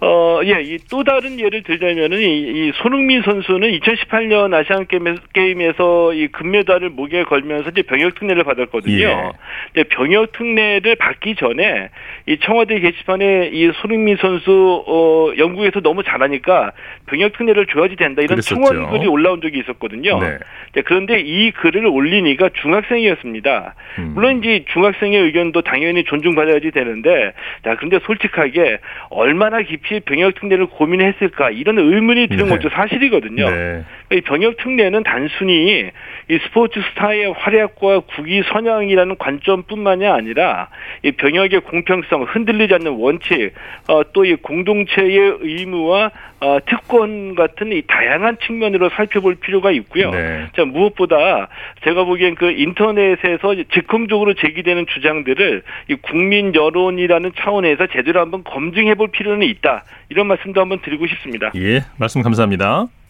어, 0.02 0.40
예, 0.46 0.62
이 0.62 0.78
또 0.90 1.04
다른 1.04 1.40
예를 1.40 1.62
들자면은 1.64 2.18
이, 2.20 2.24
이 2.24 2.72
손흥민 2.76 3.22
선수는 3.22 3.70
2018년 3.80 4.54
아시안 4.54 4.88
게임에서, 4.88 5.22
게임에서 5.34 6.14
이 6.14 6.28
금메달을 6.28 6.90
목에 6.90 7.24
걸면서 7.24 7.70
이제 7.70 7.84
병역 7.84 8.16
특례를 8.16 8.44
받았거든요. 8.44 8.98
예. 8.98 9.32
근데 9.74 9.88
병역 9.90 10.32
특례를 10.32 10.96
받기 10.96 11.36
전에 11.36 11.90
이 12.28 12.38
청와대 12.40 12.80
게시판에 12.80 13.52
이 13.54 13.72
손흥민 13.82 14.18
선수 14.18 14.84
어 14.88 15.32
영국에서 15.38 15.80
너무 15.82 16.04
잘하니까 16.04 16.72
병역 17.06 17.38
특례를 17.38 17.68
줘야지 17.68 17.96
된다 17.96 18.22
이런 18.22 18.38
그랬었죠. 18.40 18.56
청원 18.56 18.90
글이 18.90 19.08
올라온 19.08 19.42
적이 19.42 19.60
있었거든요. 19.60 20.20
네. 20.20 20.38
자, 20.76 20.82
그런데 20.86 21.20
이 21.20 21.52
글을 21.52 21.86
올리니까 21.86 22.50
중학생이었습니다. 22.62 23.76
음. 24.00 24.12
물론 24.16 24.40
이제 24.40 24.64
중학생의 24.74 25.20
의견도 25.22 25.62
당연히 25.62 26.04
존중받아야지 26.04 26.72
되는데, 26.72 27.34
자, 27.64 27.76
그런데 27.76 28.00
솔직하게 28.06 28.80
얼마나 29.10 29.62
깊이 29.62 29.89
병역 30.06 30.36
특례를 30.36 30.68
고민했을까 30.68 31.50
이런 31.50 31.80
의문이 31.80 32.28
드는 32.28 32.46
네. 32.46 32.50
것도 32.52 32.70
사실이거든요. 32.70 33.50
네. 33.50 33.84
이 34.12 34.22
병역 34.22 34.58
특례는 34.58 35.04
단순히 35.04 35.90
이 36.30 36.40
스포츠 36.46 36.80
스타의 36.92 37.34
활약과 37.34 38.02
국위 38.16 38.42
선양이라는 38.44 39.18
관점뿐만이 39.18 40.06
아니라 40.08 40.70
이 41.04 41.12
병역의 41.12 41.62
공평성, 41.62 42.24
흔들리지 42.24 42.74
않는 42.76 42.92
원칙, 42.94 43.54
어, 43.88 44.02
또 44.14 44.30
이 44.30 44.36
공동체의 44.36 45.38
의무와 45.42 46.12
어, 46.42 46.60
특권 46.66 47.36
같은 47.36 47.72
이 47.72 47.82
다양한 47.88 48.38
측면으로 48.46 48.90
살펴볼 48.90 49.36
필요가 49.36 49.72
있고요. 49.72 50.12
네. 50.12 50.48
자 50.56 50.66
무엇보다 50.66 51.50
제가 51.84 52.04
보기엔 52.04 52.36
그 52.36 52.52
인터넷에서 52.52 53.56
즉흥적으로 53.74 54.36
제기되는 54.36 54.86
주장들을 54.88 55.64
이 55.90 55.96
국민 55.96 56.54
여론이라는 56.54 57.32
차원에서 57.38 57.88
제대로 57.88 58.22
한번 58.22 58.44
검증해 58.44 58.96
볼 58.96 59.10
필요는 59.10 59.48
있다. 59.48 59.84
이런 60.10 60.28
말씀도 60.28 60.62
한번 60.62 60.80
드리고 60.82 61.08
싶습니다. 61.08 61.52
예, 61.56 61.82
말씀 61.98 62.22
감사합니다. 62.22 62.88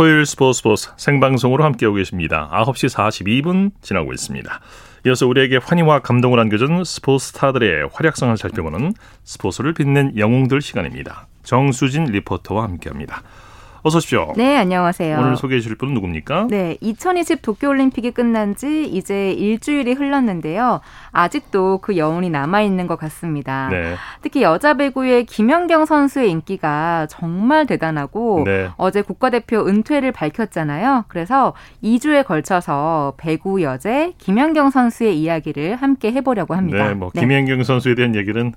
토요일 0.00 0.24
스포츠 0.24 0.56
스포츠 0.56 0.88
생방송으로 0.96 1.62
함께하고 1.62 1.96
계십니다. 1.96 2.48
9시 2.54 2.88
42분 2.88 3.70
지나고 3.82 4.14
있습니다. 4.14 4.60
이어서 5.04 5.26
우리에게 5.26 5.58
환희와 5.58 5.98
감동을 5.98 6.40
안겨준 6.40 6.84
스포츠 6.84 7.26
스타들의 7.26 7.90
활약상을 7.92 8.34
살펴보는 8.38 8.94
스포츠를 9.24 9.74
빛낸 9.74 10.16
영웅들 10.16 10.62
시간입니다. 10.62 11.26
정수진 11.42 12.04
리포터와 12.04 12.62
함께합니다. 12.62 13.22
어서 13.82 13.96
오십시오. 13.96 14.34
네, 14.36 14.56
안녕하세요. 14.56 15.18
오늘 15.18 15.36
소개해 15.36 15.60
주실 15.60 15.76
분은 15.78 15.94
누굽니까? 15.94 16.48
네, 16.50 16.76
2020 16.82 17.40
도쿄올림픽이 17.40 18.10
끝난 18.10 18.54
지 18.54 18.84
이제 18.84 19.32
일주일이 19.32 19.94
흘렀는데요. 19.94 20.80
아직도 21.12 21.78
그 21.78 21.96
여운이 21.96 22.28
남아있는 22.28 22.86
것 22.86 22.96
같습니다. 22.98 23.68
네. 23.70 23.94
특히 24.20 24.42
여자 24.42 24.74
배구의 24.74 25.24
김연경 25.24 25.86
선수의 25.86 26.30
인기가 26.30 27.06
정말 27.08 27.66
대단하고 27.66 28.42
네. 28.44 28.68
어제 28.76 29.00
국가대표 29.00 29.66
은퇴를 29.66 30.12
밝혔잖아요. 30.12 31.06
그래서 31.08 31.54
2주에 31.82 32.26
걸쳐서 32.26 33.14
배구 33.16 33.62
여제 33.62 34.12
김연경 34.18 34.70
선수의 34.70 35.18
이야기를 35.18 35.76
함께 35.76 36.12
해보려고 36.12 36.54
합니다. 36.54 36.88
네, 36.88 36.94
뭐 36.94 37.10
김연경 37.10 37.62
선수에 37.62 37.94
대한 37.94 38.14
얘기는 38.14 38.52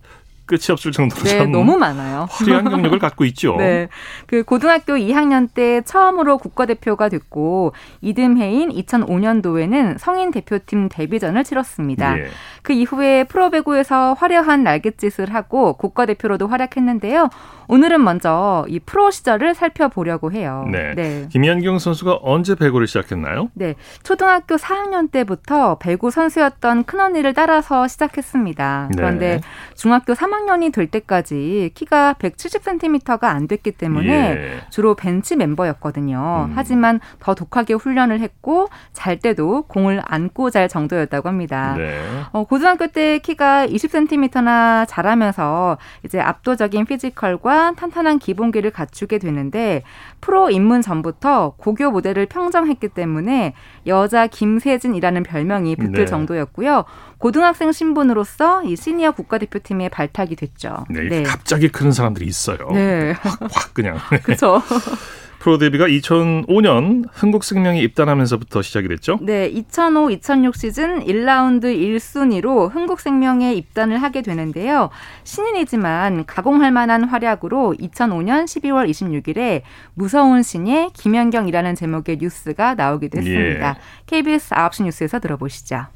끝이 0.53 0.71
없을 0.71 0.91
정도로 0.91 1.23
네, 1.23 1.37
참 1.39 1.51
너무 1.51 1.75
많아요. 1.77 2.27
화려한 2.29 2.69
경력을 2.69 2.97
갖고 2.99 3.25
있죠. 3.25 3.55
네. 3.57 3.87
그 4.27 4.43
고등학교 4.43 4.93
2학년 4.93 5.49
때 5.51 5.81
처음으로 5.81 6.37
국가대표가 6.37 7.09
됐고 7.09 7.73
이듬해인 8.01 8.69
2005년도에는 8.69 9.97
성인 9.97 10.29
대표팀 10.29 10.89
데뷔전을 10.89 11.43
치렀습니다. 11.43 12.19
예. 12.19 12.27
그 12.61 12.73
이후에 12.73 13.23
프로배구에서 13.23 14.13
화려한 14.13 14.63
날갯짓을 14.63 15.33
하고 15.33 15.73
국가대표로도 15.73 16.47
활약했는데요. 16.47 17.29
오늘은 17.67 18.03
먼저 18.03 18.65
이 18.67 18.79
프로 18.79 19.09
시절을 19.09 19.55
살펴보려고 19.55 20.31
해요. 20.31 20.67
네. 20.71 20.93
네. 20.95 21.27
김연경 21.29 21.79
선수가 21.79 22.19
언제 22.21 22.55
배구를 22.55 22.87
시작했나요? 22.87 23.49
네. 23.53 23.75
초등학교 24.03 24.55
4학년 24.55 25.11
때부터 25.11 25.77
배구 25.79 26.11
선수였던 26.11 26.83
큰언니를 26.83 27.33
따라서 27.33 27.87
시작했습니다. 27.87 28.89
그런데 28.95 29.37
네. 29.37 29.41
중학교 29.75 30.13
3학년 30.13 30.42
이 30.63 30.71
될 30.71 30.87
때까지 30.87 31.71
키가 31.73 32.15
170cm가 32.19 33.23
안 33.23 33.47
됐기 33.47 33.71
때문에 33.71 34.09
예. 34.09 34.61
주로 34.69 34.95
벤치 34.95 35.35
멤버였거든요. 35.35 36.47
음. 36.49 36.53
하지만 36.55 36.99
더 37.19 37.35
독하게 37.35 37.73
훈련을 37.73 38.19
했고 38.19 38.67
잘 38.91 39.19
때도 39.19 39.63
공을 39.63 40.01
안고 40.05 40.49
잘 40.49 40.67
정도였다고 40.67 41.29
합니다. 41.29 41.75
네. 41.77 42.01
어, 42.31 42.43
고등학교 42.43 42.87
때 42.87 43.19
키가 43.19 43.67
20cm나 43.67 44.85
자라면서 44.87 45.77
이제 46.03 46.19
압도적인 46.19 46.85
피지컬과 46.85 47.73
탄탄한 47.75 48.19
기본기를 48.19 48.71
갖추게 48.71 49.19
되는데 49.19 49.83
프로 50.23 50.49
입문 50.49 50.81
전부터 50.81 51.55
고교 51.57 51.91
모델을 51.91 52.27
평정했기 52.27 52.87
때문에 52.89 53.53
여자 53.87 54.27
김세진이라는 54.27 55.23
별명이 55.23 55.75
붙을 55.75 55.91
네. 55.91 56.05
정도였고요. 56.05 56.85
고등학생 57.17 57.73
신분으로서 57.73 58.63
이 58.63 58.77
시니어 58.77 59.11
국가대표팀에 59.11 59.89
발탁이 59.89 60.37
됐죠. 60.37 60.85
네, 60.89 61.23
갑자기 61.23 61.67
크는 61.67 61.91
사람들이 61.91 62.25
있어요. 62.25 62.69
네. 62.71 63.11
확 63.21 63.73
그냥. 63.73 63.97
그렇죠. 64.23 64.61
프로 65.43 65.57
데뷔가 65.57 65.87
2005년 65.87 67.03
흥국생명에 67.11 67.81
입단하면서부터 67.81 68.61
시작이 68.61 68.87
됐죠. 68.87 69.19
네, 69.21 69.51
2005-2006 69.51 70.55
시즌 70.55 71.03
1라운드 71.03 71.65
1순위로 71.65 72.73
흥국생명에 72.73 73.53
입단을 73.53 74.01
하게 74.01 74.21
되는데요. 74.21 74.89
신인이지만 75.25 76.25
가공할 76.27 76.71
만한 76.71 77.03
활약으로 77.03 77.75
2005년 77.77 78.45
12월 78.45 78.89
26일에 78.89 79.63
무서운 79.95 80.43
신의 80.43 80.91
김연경이라는 80.93 81.75
제목의 81.75 82.19
뉴스가 82.21 82.75
나오게 82.75 83.09
됐습니다. 83.09 83.69
예. 83.71 83.75
KBS 84.05 84.51
9시 84.55 84.83
뉴스에서 84.85 85.19
들어보시죠. 85.19 85.87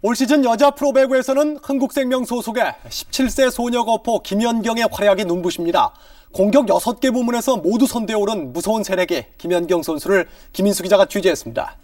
올 0.00 0.16
시즌 0.16 0.44
여자 0.46 0.70
프로배구에서는 0.70 1.58
흥국생명 1.62 2.24
소속의 2.24 2.72
17세 2.88 3.50
소녀 3.50 3.84
거포 3.84 4.22
김연경의 4.22 4.88
활약이 4.90 5.26
눈부십니다. 5.26 5.92
공격 6.32 6.66
6개 6.66 7.12
부문에서 7.12 7.56
모두 7.56 7.86
선두에 7.86 8.14
오른 8.14 8.52
무서운 8.52 8.84
세력의 8.84 9.28
김연경 9.38 9.82
선수를 9.82 10.28
김인수 10.52 10.82
기자가 10.82 11.06
취재했습니다. 11.06 11.74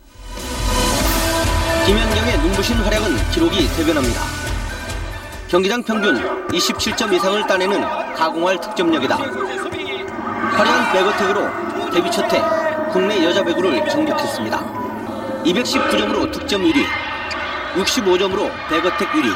김연경의 1.86 2.38
눈부신 2.38 2.76
활약은 2.76 3.30
기록이 3.30 3.68
대변합니다. 3.76 4.20
경기당 5.48 5.82
평균 5.82 6.46
27점 6.48 7.12
이상을 7.12 7.46
따내는 7.46 7.80
가공할 8.14 8.60
득점력이다. 8.60 9.16
화려한 9.16 10.92
백어택으로 10.92 11.90
데뷔 11.90 12.10
첫해 12.10 12.42
국내 12.92 13.24
여자 13.24 13.42
배구를 13.42 13.88
정복했습니다. 13.88 15.42
219점으로 15.44 16.32
득점 16.32 16.62
1위, 16.62 16.84
65점으로 17.74 18.50
백어택 18.68 19.08
1위. 19.08 19.34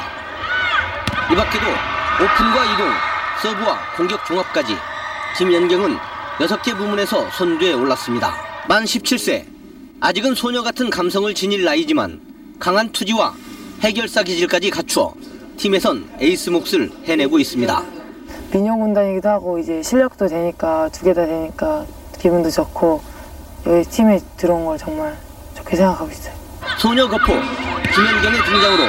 이 1.33 1.37
밖에도 1.37 1.67
오픈과 2.23 2.65
이동, 2.73 2.89
서브와 3.43 3.79
공격 3.97 4.25
종합까지 4.25 4.75
김연경은 5.37 5.97
6개 6.41 6.77
부문에서 6.77 7.31
선두에 7.31 7.73
올랐습니다. 7.75 8.35
만 8.69 8.85
17세, 8.85 9.45
아직은 10.01 10.35
소녀 10.35 10.63
같은 10.63 10.91
감성을 10.91 11.33
지닐 11.35 11.65
나이지만 11.65 12.21
강한 12.59 12.91
투지와 12.93 13.35
해결사 13.81 14.23
기질까지 14.23 14.71
갖추어 14.71 15.15
팀에선 15.57 16.09
에이스 16.21 16.51
몫을 16.51 16.91
해내고 17.05 17.39
있습니다. 17.39 17.83
미녀 18.53 18.79
군단이기도 18.81 19.29
하고 19.29 19.59
이제 19.59 19.83
실력도 19.83 20.29
되니까 20.29 20.89
두 20.91 21.05
개 21.05 21.15
다 21.15 21.27
되니까 21.27 21.85
기분도 22.21 22.51
좋고 22.51 23.03
여기 23.67 23.89
팀에 23.91 24.21
들어온 24.37 24.65
걸 24.65 24.79
정말 24.79 25.17
좋게 25.57 25.77
생각하고 25.77 26.11
있어요. 26.11 26.35
소녀 26.79 27.09
거포 27.09 27.27
김연경의 27.27 28.45
등장으로 28.45 28.83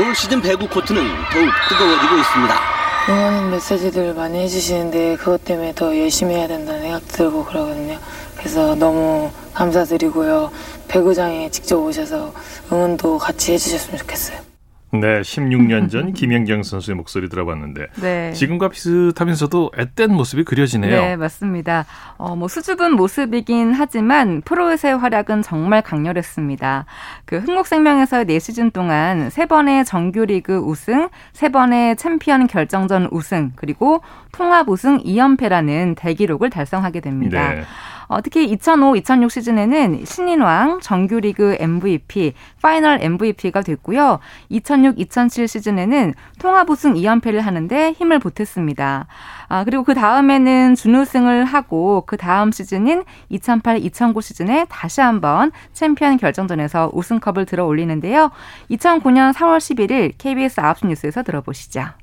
올 0.00 0.14
시즌 0.14 0.40
배구 0.40 0.68
코트는 0.68 1.02
더욱 1.32 1.48
뜨거워지고 1.68 2.16
있습니다. 2.18 2.77
응원 3.08 3.50
메시지들 3.50 4.12
많이 4.12 4.38
해주시는데 4.40 5.16
그것 5.16 5.42
때문에 5.42 5.72
더 5.74 5.96
열심히 5.98 6.34
해야 6.34 6.46
된다는 6.46 6.82
생각 6.82 7.08
들고 7.08 7.44
그러거든요. 7.46 7.98
그래서 8.36 8.74
너무 8.74 9.30
감사드리고요. 9.54 10.50
배구장에 10.88 11.50
직접 11.50 11.78
오셔서 11.78 12.34
응원도 12.70 13.16
같이 13.16 13.52
해주셨으면 13.54 13.98
좋겠어요. 13.98 14.47
네, 14.90 15.20
16년 15.20 15.90
전 15.90 16.12
김연경 16.14 16.62
선수의 16.62 16.96
목소리 16.96 17.28
들어봤는데 17.28 17.88
네. 18.00 18.32
지금과 18.32 18.68
비슷하면서도 18.68 19.72
앳된 19.76 20.12
모습이 20.12 20.44
그려지네요. 20.44 20.90
네, 20.90 21.16
맞습니다. 21.16 21.84
어, 22.16 22.34
뭐 22.34 22.48
수줍은 22.48 22.96
모습이긴 22.96 23.74
하지만 23.74 24.40
프로에서의 24.42 24.96
활약은 24.96 25.42
정말 25.42 25.82
강렬했습니다. 25.82 26.86
그 27.26 27.38
흥국생명에서 27.38 28.24
4시즌 28.24 28.72
동안 28.72 29.28
3번의 29.28 29.84
정규리그 29.84 30.56
우승, 30.58 31.08
3번의 31.34 31.98
챔피언 31.98 32.46
결정전 32.46 33.08
우승, 33.10 33.52
그리고 33.56 34.02
통합 34.32 34.68
우승 34.68 34.98
2연패라는 35.02 35.96
대기록을 35.96 36.48
달성하게 36.48 37.00
됩니다. 37.00 37.54
네. 37.54 37.62
어, 38.08 38.22
특히 38.22 38.44
2005, 38.50 38.96
2006 38.96 39.30
시즌에는 39.30 40.04
신인왕, 40.04 40.80
정규리그 40.80 41.56
MVP, 41.60 42.32
파이널 42.62 42.98
MVP가 43.02 43.60
됐고요. 43.60 44.18
2006, 44.48 44.98
2007 44.98 45.46
시즌에는 45.46 46.14
통합 46.38 46.68
우승 46.70 46.94
2연패를 46.94 47.40
하는데 47.40 47.92
힘을 47.92 48.18
보탰습니다. 48.18 49.06
아, 49.48 49.64
그리고 49.64 49.84
그 49.84 49.94
다음에는 49.94 50.74
준우승을 50.74 51.44
하고 51.44 52.04
그 52.06 52.16
다음 52.16 52.50
시즌인 52.50 53.04
2008, 53.28 53.78
2009 53.78 54.20
시즌에 54.22 54.66
다시 54.68 55.00
한번 55.00 55.52
챔피언 55.72 56.16
결정전에서 56.16 56.90
우승컵을 56.94 57.46
들어 57.46 57.66
올리는데요. 57.66 58.30
2009년 58.70 59.32
4월 59.34 59.58
11일 59.58 60.12
KBS 60.16 60.60
9시 60.60 60.86
뉴스에서 60.88 61.22
들어보시죠. 61.22 61.97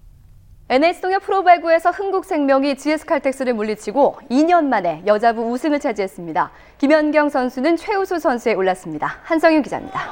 NH동의 0.68 1.20
프로배구에서 1.20 1.92
흥국생명이 1.92 2.76
GS칼텍스를 2.78 3.54
물리치고 3.54 4.18
2년 4.32 4.66
만에 4.66 5.04
여자부 5.06 5.44
우승을 5.52 5.80
차지했습니다. 5.80 6.50
김연경 6.80 7.30
선수는 7.30 7.78
최우수 7.78 8.18
선수에 8.18 8.56
올랐습니다. 8.56 9.20
한성윤 9.24 9.62
기자입니다. 9.62 10.10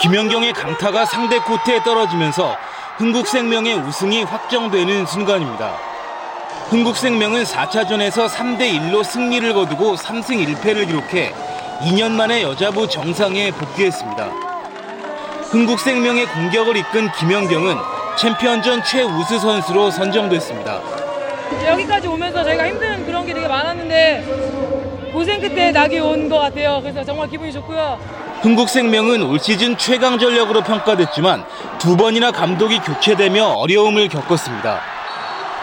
김연경의 0.00 0.54
강타가 0.54 1.04
상대 1.04 1.38
코트에 1.38 1.82
떨어지면서 1.82 2.56
흥국생명의 2.96 3.74
우승이 3.74 4.22
확정되는 4.22 5.04
순간입니다. 5.04 5.76
흥국생명은 6.70 7.42
4차전에서 7.42 8.28
3대 8.28 8.72
1로 8.80 9.04
승리를 9.04 9.52
거두고 9.52 9.96
3승 9.96 10.46
1패를 10.46 10.86
기록해 10.86 11.34
2년 11.80 12.12
만에 12.12 12.42
여자부 12.42 12.88
정상에 12.88 13.50
복귀했습니다. 13.50 14.24
흥국생명의 15.50 16.24
공격을 16.24 16.78
이끈 16.78 17.12
김연경은 17.12 17.91
챔피언전 18.16 18.82
최우수 18.84 19.38
선수로 19.38 19.90
선정됐습니다. 19.90 20.80
여기까지 21.66 22.08
오면서 22.08 22.44
저희가 22.44 22.68
힘든 22.68 23.04
그런 23.06 23.26
게 23.26 23.34
되게 23.34 23.46
많았는데 23.48 25.10
고생 25.12 25.40
끝에 25.40 25.70
낙이 25.72 25.98
온 26.00 26.28
것 26.28 26.38
같아요. 26.38 26.80
그래서 26.82 27.04
정말 27.04 27.28
기분이 27.28 27.52
좋고요. 27.52 27.98
흥국생명은 28.42 29.22
올 29.22 29.38
시즌 29.38 29.76
최강 29.76 30.18
전력으로 30.18 30.62
평가됐지만 30.62 31.44
두 31.78 31.96
번이나 31.96 32.32
감독이 32.32 32.78
교체되며 32.80 33.44
어려움을 33.44 34.08
겪었습니다. 34.08 34.80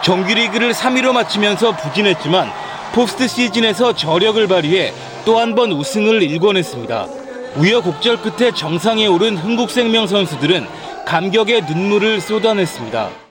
정규리그를 0.02 0.72
3위로 0.72 1.12
마치면서 1.12 1.76
부진했지만 1.76 2.50
포스트 2.94 3.28
시즌에서 3.28 3.94
저력을 3.94 4.48
발휘해 4.48 4.94
또 5.26 5.38
한 5.40 5.56
번 5.56 5.72
우승을 5.72 6.22
일궈냈습니다. 6.24 7.08
우여곡절 7.58 8.18
끝에 8.22 8.52
정상에 8.52 9.08
오른 9.08 9.36
흥국생명 9.38 10.08
선수들은 10.08 10.66
감격의 11.10 11.63
눈물을 11.63 12.22
쏟아냈습니다. 12.22 13.29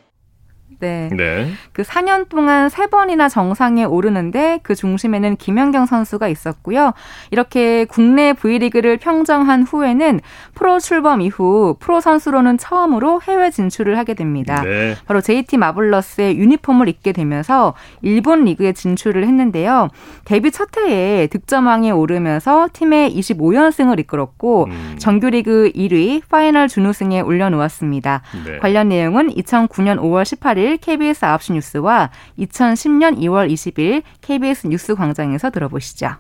네. 0.81 1.09
네. 1.13 1.53
그 1.73 1.83
4년 1.83 2.29
동안 2.29 2.69
3번이나 2.69 3.31
정상에 3.31 3.85
오르는데 3.85 4.61
그 4.63 4.75
중심에는 4.75 5.37
김연경 5.37 5.87
선수가 5.87 6.29
있었고요. 6.29 6.93
이렇게 7.31 7.85
국내 7.85 8.33
V리그를 8.33 8.99
평정한 8.99 9.63
후에는 9.63 10.21
프로 10.55 10.79
출범 10.79 11.21
이후 11.21 11.77
프로 11.81 12.01
선수로는 12.01 12.59
처음으로 12.59 13.21
해외 13.23 13.51
진출을 13.51 13.99
하게 13.99 14.15
됩니다. 14.15 14.63
네. 14.63 14.97
바로 15.07 15.21
JT 15.21 15.57
마블러스의 15.57 16.39
유니폼을 16.39 16.89
입게 16.89 17.13
되면서 17.13 17.75
일본 18.03 18.45
리그에 18.45 18.73
진출을 18.73 19.25
했는데요. 19.25 19.89
데뷔 20.25 20.51
첫 20.51 20.69
해에 20.77 21.27
득점왕에 21.29 21.91
오르면서 21.91 22.69
팀의 22.73 23.15
25연승을 23.17 23.99
이끌었고 24.01 24.67
음. 24.67 24.97
정규리그 24.99 25.73
1위 25.75 26.23
파이널 26.29 26.69
준우승에 26.69 27.21
올려놓았습니다. 27.21 28.23
네. 28.45 28.59
관련 28.59 28.89
내용은 28.89 29.29
2009년 29.31 29.99
5월 29.99 30.23
18일 30.23 30.68
1일 30.69 30.81
KBS 30.81 31.21
9시 31.21 31.53
뉴스와 31.55 32.11
2010년 32.39 33.19
2월 33.19 33.51
20일 33.51 34.03
KBS 34.21 34.67
뉴스 34.67 34.95
광장에서 34.95 35.51
들어보시죠. 35.51 36.11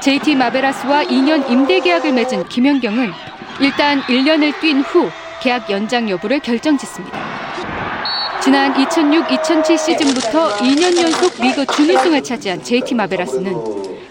JT 0.00 0.34
마베라스와 0.34 1.04
2년 1.04 1.48
임대 1.48 1.78
계약을 1.78 2.12
맺은 2.12 2.48
김연경은 2.48 3.12
일단 3.60 4.00
1년을 4.02 4.58
뛴 4.60 4.80
후 4.80 5.08
계약 5.40 5.70
연장 5.70 6.10
여부를 6.10 6.40
결정짓습니다. 6.40 7.16
지난 8.42 8.74
2006-2007 8.74 9.78
시즌부터 9.78 10.56
2년 10.56 11.00
연속 11.00 11.40
리그 11.40 11.64
준우승을 11.64 12.24
차지한 12.24 12.64
JT 12.64 12.96
마베라스는 12.96 13.54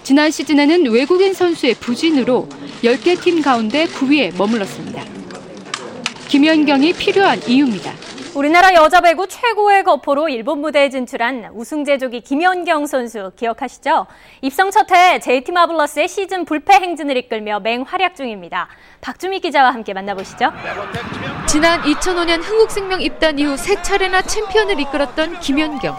지난 0.03 0.31
시즌에는 0.31 0.89
외국인 0.91 1.33
선수의 1.33 1.75
부진으로 1.75 2.47
10개 2.81 3.21
팀 3.21 3.41
가운데 3.41 3.85
9위에 3.85 4.37
머물렀습니다. 4.37 5.03
김연경이 6.29 6.93
필요한 6.93 7.41
이유입니다. 7.45 7.91
우리나라 8.33 8.73
여자 8.75 9.01
배구 9.01 9.27
최고의 9.27 9.83
거포로 9.83 10.29
일본 10.29 10.59
무대에 10.61 10.89
진출한 10.89 11.49
우승 11.53 11.83
제조기 11.83 12.21
김연경 12.21 12.87
선수 12.87 13.31
기억하시죠? 13.35 14.07
입성 14.41 14.71
첫 14.71 14.89
해 14.91 15.19
JT 15.19 15.51
마블러스의 15.51 16.07
시즌 16.07 16.45
불패 16.45 16.75
행진을 16.75 17.17
이끌며 17.17 17.59
맹활약 17.59 18.15
중입니다. 18.15 18.69
박주미 19.01 19.41
기자와 19.41 19.73
함께 19.73 19.93
만나보시죠. 19.93 20.51
지난 21.45 21.81
2005년 21.81 22.41
흥국생명 22.41 23.01
입단 23.01 23.37
이후 23.37 23.57
세 23.57 23.81
차례나 23.81 24.21
챔피언을 24.21 24.79
이끌었던 24.79 25.39
김연경. 25.41 25.93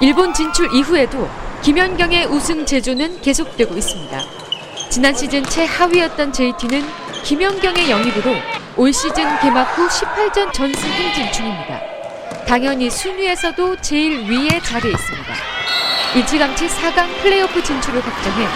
일본 0.00 0.34
진출 0.34 0.72
이후에도 0.74 1.28
김연경의 1.62 2.26
우승 2.26 2.66
제조는 2.66 3.20
계속되고 3.20 3.74
있습니다. 3.76 4.20
지난 4.90 5.14
시즌 5.14 5.44
최하위였던 5.44 6.32
JT는 6.32 6.82
김연경의 7.26 7.90
영입으로 7.90 8.36
올 8.76 8.92
시즌 8.92 9.24
개막 9.40 9.64
후 9.76 9.88
18전 9.88 10.52
전승 10.52 10.88
행진 10.88 11.32
중입니다. 11.32 11.80
당연히 12.46 12.88
순위에서도 12.88 13.80
제일 13.80 14.30
위에 14.30 14.60
자리에 14.60 14.92
있습니다. 14.92 15.34
일찌감치 16.14 16.68
4강 16.68 17.20
플레이오프 17.22 17.60
진출을 17.64 18.00
확정해 18.00 18.46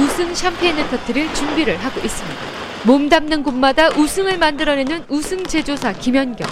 우승 0.00 0.34
샴페인을 0.34 0.90
터뜨릴 0.90 1.32
준비를 1.34 1.76
하고 1.76 2.00
있습니다. 2.00 2.40
몸 2.82 3.08
담는 3.08 3.44
곳마다 3.44 3.90
우승을 3.90 4.38
만들어내는 4.38 5.04
우승 5.08 5.44
제조사 5.44 5.92
김연경. 5.92 6.48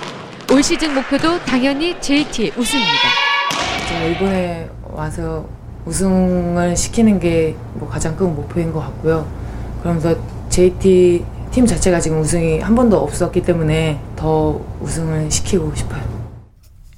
올 0.53 0.63
시즌 0.63 0.95
목표도 0.95 1.41
당연히 1.41 2.01
JT의 2.01 2.53
우승입니다. 2.57 3.09
이번에 4.13 4.69
와서 4.85 5.45
우승을 5.87 6.77
시키는 6.77 7.19
게 7.19 7.57
뭐 7.75 7.89
가장 7.89 8.15
큰 8.15 8.33
목표인 8.33 8.73
것 8.73 8.79
같고요. 8.79 9.27
그러면서 9.83 10.15
JT 10.51 11.25
팀 11.55 11.67
자체가 11.67 12.01
지금 12.01 12.19
우승이 12.19 12.59
한 12.59 12.75
번도 12.75 12.99
없었기 12.99 13.43
때문에 13.43 14.01
더 14.17 14.61
우승을 14.81 15.31
시키고 15.31 15.73
싶어요. 15.77 16.03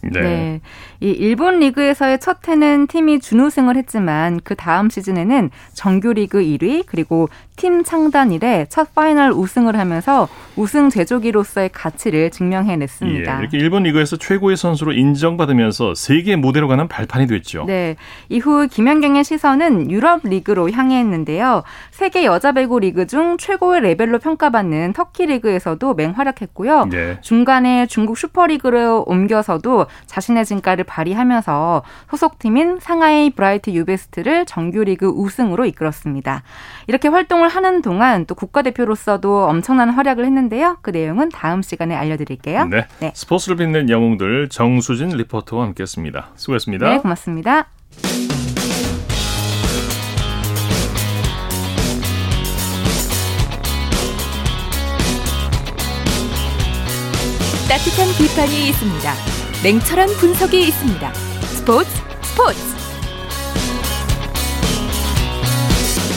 네. 0.00 0.20
네. 0.22 0.60
이 1.00 1.10
일본 1.10 1.58
리그에서의 1.60 2.20
첫 2.20 2.46
해는 2.48 2.86
팀이 2.86 3.20
준우승을 3.20 3.76
했지만 3.76 4.40
그 4.44 4.54
다음 4.54 4.90
시즌에는 4.90 5.50
정규리그 5.74 6.40
1위 6.40 6.84
그리고 6.86 7.28
팀 7.56 7.84
창단 7.84 8.32
이래 8.32 8.66
첫 8.68 8.94
파이널 8.94 9.32
우승을 9.32 9.78
하면서 9.78 10.28
우승 10.56 10.90
제조기로서의 10.90 11.70
가치를 11.70 12.30
증명해냈습니다. 12.30 13.36
예, 13.36 13.40
이렇게 13.40 13.58
일본 13.58 13.82
리그에서 13.84 14.16
최고의 14.16 14.56
선수로 14.56 14.92
인정받으면서 14.92 15.94
세계 15.94 16.36
무대로 16.36 16.68
가는 16.68 16.86
발판이 16.86 17.26
됐죠. 17.26 17.64
네. 17.66 17.96
이후 18.28 18.68
김연경의 18.68 19.24
시선은 19.24 19.90
유럽 19.90 20.20
리그로 20.24 20.70
향해 20.70 21.00
있는데요. 21.00 21.62
세계 21.90 22.24
여자 22.24 22.52
배구 22.52 22.80
리그 22.80 23.06
중 23.06 23.36
최고의 23.38 23.80
레벨로 23.80 24.18
평가받는 24.18 24.92
터키 24.92 25.26
리그에서도 25.26 25.94
맹활약했고요. 25.94 26.86
네. 26.86 27.18
중간에 27.22 27.86
중국 27.86 28.18
슈퍼리그로 28.18 29.04
옮겨서도 29.06 29.86
자신의 30.06 30.44
진가를 30.44 30.84
발휘하면서 30.86 31.82
소속팀인 32.10 32.78
상하이 32.80 33.30
브라이트 33.30 33.70
유베스트를 33.70 34.46
정규리그 34.46 35.08
우승으로 35.08 35.66
이끌었습니다. 35.66 36.42
이렇게 36.86 37.08
활동을 37.08 37.48
하는 37.48 37.82
동안 37.82 38.24
또 38.26 38.34
국가대표로서도 38.34 39.46
엄청난 39.46 39.90
활약을 39.90 40.24
했는데요. 40.24 40.78
그 40.82 40.90
내용은 40.90 41.28
다음 41.28 41.62
시간에 41.62 41.94
알려드릴게요. 41.94 42.66
네. 42.66 42.86
네. 43.00 43.12
스포츠를 43.14 43.56
빛낸 43.56 43.90
영웅들 43.90 44.48
정수진 44.48 45.08
리포터와 45.08 45.64
함께했습니다. 45.64 46.30
수고했습니다. 46.36 46.88
네, 46.88 46.98
고맙습니다. 46.98 47.66
따뜻한 57.68 58.06
비판이 58.16 58.68
있습니다. 58.68 59.35
냉철한 59.64 60.08
분석이 60.20 60.58
있습니다. 60.60 61.12
스포츠 61.14 61.88
스포츠 62.22 62.58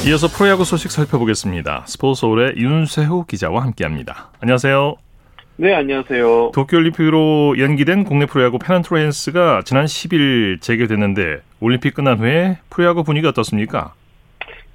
이어서 0.10 0.28
프로야구 0.28 0.66
소식 0.66 0.92
살펴보겠습니다. 0.92 1.86
스포츠서울의 1.88 2.56
윤세호 2.58 3.26
기자와 3.26 3.64
함께합니다. 3.64 4.32
안녕하세요. 4.42 4.96
네, 5.56 5.74
안녕하세요. 5.74 6.52
도쿄올림픽으로 6.54 7.58
연기된 7.60 8.04
국내 8.04 8.26
프로야구 8.26 8.60
페넌트레이스가 8.60 9.62
지난 9.66 9.86
10일 9.86 10.62
재개됐는데 10.62 11.40
올림픽 11.62 11.94
끝난 11.94 12.18
후에 12.20 12.58
프로야구 12.70 13.04
분위기 13.04 13.26
어떻습니까? 13.26 13.94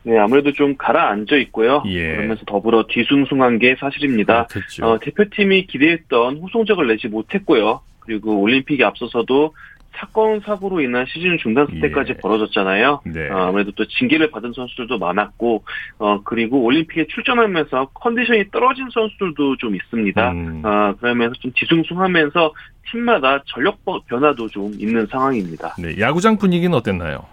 네, 0.04 0.18
아무래도 0.18 0.52
좀 0.52 0.76
가라앉아 0.76 1.36
있고요. 1.36 1.82
예. 1.86 2.16
그러면서 2.16 2.44
더불어 2.46 2.86
뒤숭숭한 2.88 3.58
게 3.58 3.76
사실입니다. 3.78 4.48
어, 4.82 4.98
대표팀이 5.00 5.66
기대했던 5.66 6.38
호성적을 6.38 6.86
내지 6.86 7.08
못했고요. 7.08 7.80
그리고 8.04 8.40
올림픽에 8.40 8.84
앞서서도 8.84 9.54
사건 9.96 10.40
사고로 10.40 10.80
인한 10.80 11.06
시즌 11.06 11.38
중단 11.38 11.66
사태까지 11.66 12.14
예. 12.16 12.20
벌어졌잖아요. 12.20 13.02
네. 13.06 13.28
어, 13.30 13.48
아무래도 13.48 13.70
또 13.72 13.84
징계를 13.86 14.30
받은 14.30 14.52
선수들도 14.52 14.98
많았고 14.98 15.64
어, 15.98 16.20
그리고 16.24 16.62
올림픽에 16.64 17.06
출전하면서 17.06 17.90
컨디션이 17.94 18.50
떨어진 18.50 18.88
선수들도 18.92 19.56
좀 19.58 19.76
있습니다. 19.76 20.30
음. 20.32 20.62
어, 20.64 20.94
그러면서 20.98 21.34
좀 21.40 21.52
뒤숭숭하면서 21.54 22.52
팀마다 22.90 23.42
전력 23.46 23.78
변화도 24.06 24.48
좀 24.48 24.72
있는 24.78 25.06
상황입니다. 25.06 25.76
네, 25.78 25.98
야구장 26.00 26.36
분위기는 26.36 26.74
어땠나요? 26.76 27.24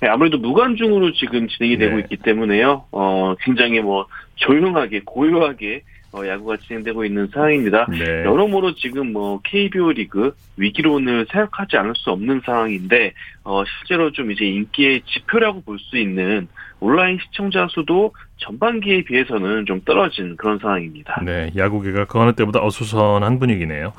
네, 0.00 0.08
아무래도 0.08 0.38
무관중으로 0.38 1.12
지금 1.12 1.48
진행이 1.48 1.76
되고 1.78 1.96
네. 1.96 2.02
있기 2.02 2.16
때문에요. 2.18 2.84
어, 2.92 3.34
굉장히 3.40 3.80
뭐 3.80 4.06
조용하게 4.36 5.02
고요하게 5.04 5.76
어, 5.76 5.82
야구가 6.24 6.56
진행되고 6.58 7.04
있는 7.04 7.26
상황입니다. 7.32 7.86
네. 7.90 8.24
여러모로 8.24 8.74
지금 8.76 9.12
뭐 9.12 9.40
KBO 9.42 9.92
리그 9.92 10.34
위기론을 10.56 11.26
생각하지 11.32 11.76
않을 11.76 11.94
수 11.96 12.10
없는 12.10 12.42
상황인데 12.44 13.12
어, 13.44 13.64
실제로 13.64 14.12
좀 14.12 14.30
이제 14.30 14.44
인기의 14.44 15.02
지표라고 15.06 15.62
볼 15.62 15.78
수 15.78 15.98
있는 15.98 16.46
온라인 16.80 17.18
시청자 17.22 17.66
수도 17.70 18.12
전반기에 18.38 19.04
비해서는 19.04 19.64
좀 19.66 19.80
떨어진 19.84 20.36
그런 20.36 20.58
상황입니다. 20.58 21.22
네, 21.24 21.50
야구계가 21.56 22.04
그 22.04 22.18
어느 22.20 22.32
때보다 22.34 22.62
어수선한 22.62 23.38
분위기네요. 23.38 23.92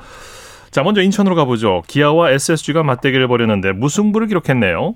자, 0.70 0.82
먼저 0.82 1.02
인천으로 1.02 1.34
가보죠. 1.34 1.82
기아와 1.88 2.30
SSG가 2.32 2.82
맞대결을 2.84 3.26
벌였는데 3.26 3.72
무승부를 3.72 4.26
기록했네요. 4.28 4.94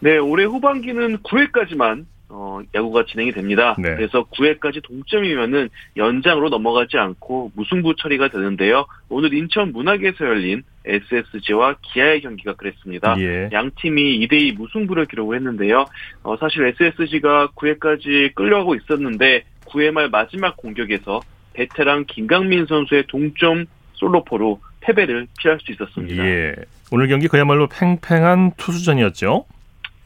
네, 0.00 0.18
올해 0.18 0.44
후반기는 0.44 1.18
9회까지만 1.18 2.04
어, 2.32 2.60
야구가 2.74 3.04
진행이 3.06 3.32
됩니다. 3.32 3.74
네. 3.78 3.94
그래서 3.96 4.24
9회까지 4.24 4.82
동점이면은 4.84 5.68
연장으로 5.96 6.48
넘어가지 6.48 6.96
않고 6.96 7.52
무승부 7.54 7.96
처리가 7.96 8.28
되는데요. 8.28 8.86
오늘 9.08 9.34
인천 9.34 9.72
문학에서 9.72 10.24
열린 10.24 10.62
SSG와 10.84 11.76
기아의 11.82 12.20
경기가 12.22 12.54
그랬습니다. 12.54 13.16
예. 13.18 13.50
양 13.52 13.70
팀이 13.76 14.26
2대2 14.26 14.56
무승부를 14.56 15.06
기록을 15.06 15.36
했는데요. 15.36 15.84
어, 16.22 16.36
사실 16.36 16.64
SSG가 16.64 17.48
9회까지 17.56 18.34
끌려가고 18.34 18.76
있었는데 18.76 19.44
9회 19.66 19.90
말 19.90 20.08
마지막 20.08 20.56
공격에서 20.56 21.20
베테랑 21.54 22.04
김강민 22.06 22.66
선수의 22.66 23.04
동점 23.08 23.66
솔로포로 23.94 24.60
패배를 24.80 25.26
피할 25.38 25.58
수 25.60 25.72
있었습니다. 25.72 26.24
예. 26.24 26.54
오늘 26.92 27.08
경기 27.08 27.28
그야말로 27.28 27.68
팽팽한 27.68 28.52
투수전이었죠. 28.56 29.44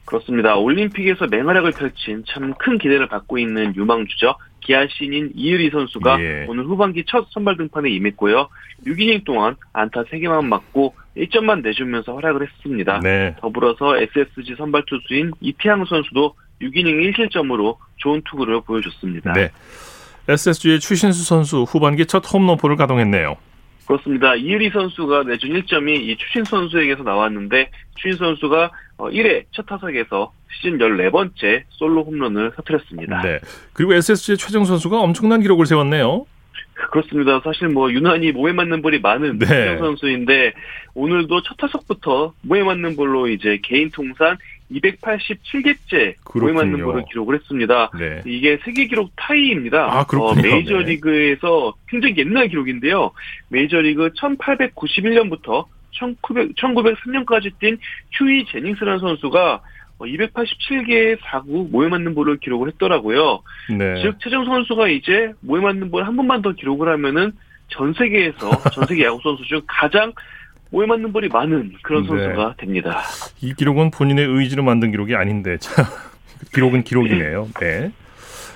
그렇습니다. 0.05 0.57
올림픽에서 0.57 1.27
맹활약을 1.27 1.73
펼친 1.73 2.25
참 2.27 2.55
큰 2.59 2.79
기대를 2.79 3.09
받고 3.09 3.39
있는 3.39 3.75
유망주죠. 3.75 4.35
기아 4.61 4.87
신인 4.89 5.31
이유리 5.35 5.71
선수가 5.71 6.21
예. 6.21 6.47
오늘 6.49 6.65
후반기 6.65 7.05
첫 7.07 7.27
선발 7.31 7.57
등판에 7.59 7.91
임했고요. 7.91 8.49
6이닝 8.87 9.25
동안 9.25 9.57
안타 9.73 10.03
3개만 10.05 10.45
맞고 10.47 10.95
1점만 11.17 11.63
내주면서 11.63 12.15
활약을 12.15 12.47
했습니다. 12.49 13.01
네. 13.03 13.35
더불어서 13.41 13.97
SSG 13.99 14.55
선발 14.57 14.85
투수인 14.87 15.33
이태양 15.41 15.85
선수도 15.85 16.35
6이닝 16.63 17.13
1실점으로 17.15 17.77
좋은 17.99 18.23
투구를 18.25 18.63
보여줬습니다. 18.63 19.33
네. 19.35 19.51
SSG의 20.29 20.81
추신수 20.81 21.25
선수 21.25 21.63
후반기 21.65 22.07
첫 22.07 22.23
홈런포를 22.33 22.77
가동했네요. 22.77 23.37
그렇습니다. 23.87 24.35
이유리 24.35 24.71
선수가 24.71 25.25
내준 25.25 25.51
1점이 25.51 25.91
이 25.91 26.17
추신 26.17 26.45
선수에게서 26.45 27.03
나왔는데 27.03 27.71
추신 27.97 28.17
선수가 28.17 28.71
1회 28.99 29.43
어, 29.43 29.45
첫 29.53 29.67
타석에서 29.67 30.33
시즌 30.57 30.79
14번째 30.79 31.63
솔로 31.71 32.05
홈런을 32.05 32.53
터뜨렸습니다. 32.57 33.23
네. 33.23 33.41
그리고 33.73 33.95
SSG의 33.95 34.39
최정 34.39 34.65
선수가 34.65 34.99
엄청난 34.99 35.41
기록을 35.41 35.67
세웠네요. 35.67 36.27
그렇습니다. 36.91 37.41
사실 37.45 37.69
뭐 37.69 37.91
유난히 37.91 38.33
몸에 38.33 38.53
맞는 38.53 38.83
볼이 38.83 38.99
많은 39.01 39.39
네. 39.39 39.47
최정 39.47 39.79
선수인데 39.79 40.53
오늘도 40.95 41.43
첫 41.43 41.57
타석부터 41.57 42.35
몸에 42.43 42.63
맞는 42.63 42.97
볼로 42.97 43.29
이제 43.29 43.59
개인 43.63 43.91
통산 43.91 44.37
287개째 44.71 46.15
몸에 46.35 46.53
맞는 46.53 46.83
볼을 46.83 47.05
기록을 47.11 47.37
했습니다. 47.37 47.91
네. 47.99 48.23
이게 48.25 48.59
세계 48.65 48.87
기록 48.87 49.11
타이입니다. 49.17 49.85
아, 49.93 50.01
어, 50.19 50.35
메이저 50.35 50.79
리그에서 50.79 51.75
굉장히 51.89 52.17
옛날 52.19 52.49
기록인데요. 52.49 53.11
메이저 53.49 53.79
리그 53.79 54.11
1891년부터 54.11 55.67
1900, 55.93 56.55
1903년까지 56.57 57.53
뛴 57.59 57.79
휴이 58.13 58.45
제닝스라는 58.47 58.99
선수가 58.99 59.61
287개의 60.01 61.15
어, 61.15 61.21
사구 61.25 61.69
모에 61.71 61.89
맞는 61.89 62.15
볼을 62.15 62.39
기록을 62.39 62.69
했더라고요. 62.73 63.43
네. 63.79 64.03
즉 64.03 64.17
최정 64.21 64.45
선수가 64.45 64.89
이제 64.89 65.33
모에 65.41 65.61
맞는 65.61 65.91
볼 65.91 66.03
한 66.05 66.17
번만 66.17 66.43
더 66.43 66.53
기록을 66.53 66.89
하면은 66.89 67.33
전 67.69 67.95
세계에서 67.95 68.51
전 68.73 68.87
세계 68.87 69.05
야구 69.05 69.21
선수 69.23 69.43
중 69.45 69.61
가장 69.67 70.13
맞는 70.87 71.13
볼이 71.13 71.29
많은 71.29 71.73
그런 71.83 72.03
네. 72.03 72.09
선수가 72.09 72.55
됩니다. 72.59 73.03
이 73.41 73.55
기록은 73.55 73.91
본인의 73.91 74.27
의지로 74.27 74.63
만든 74.63 74.91
기록이 74.91 75.15
아닌데 75.15 75.57
참 75.59 75.85
기록은 76.55 76.85
기록이네요. 76.85 77.49
네. 77.61 77.93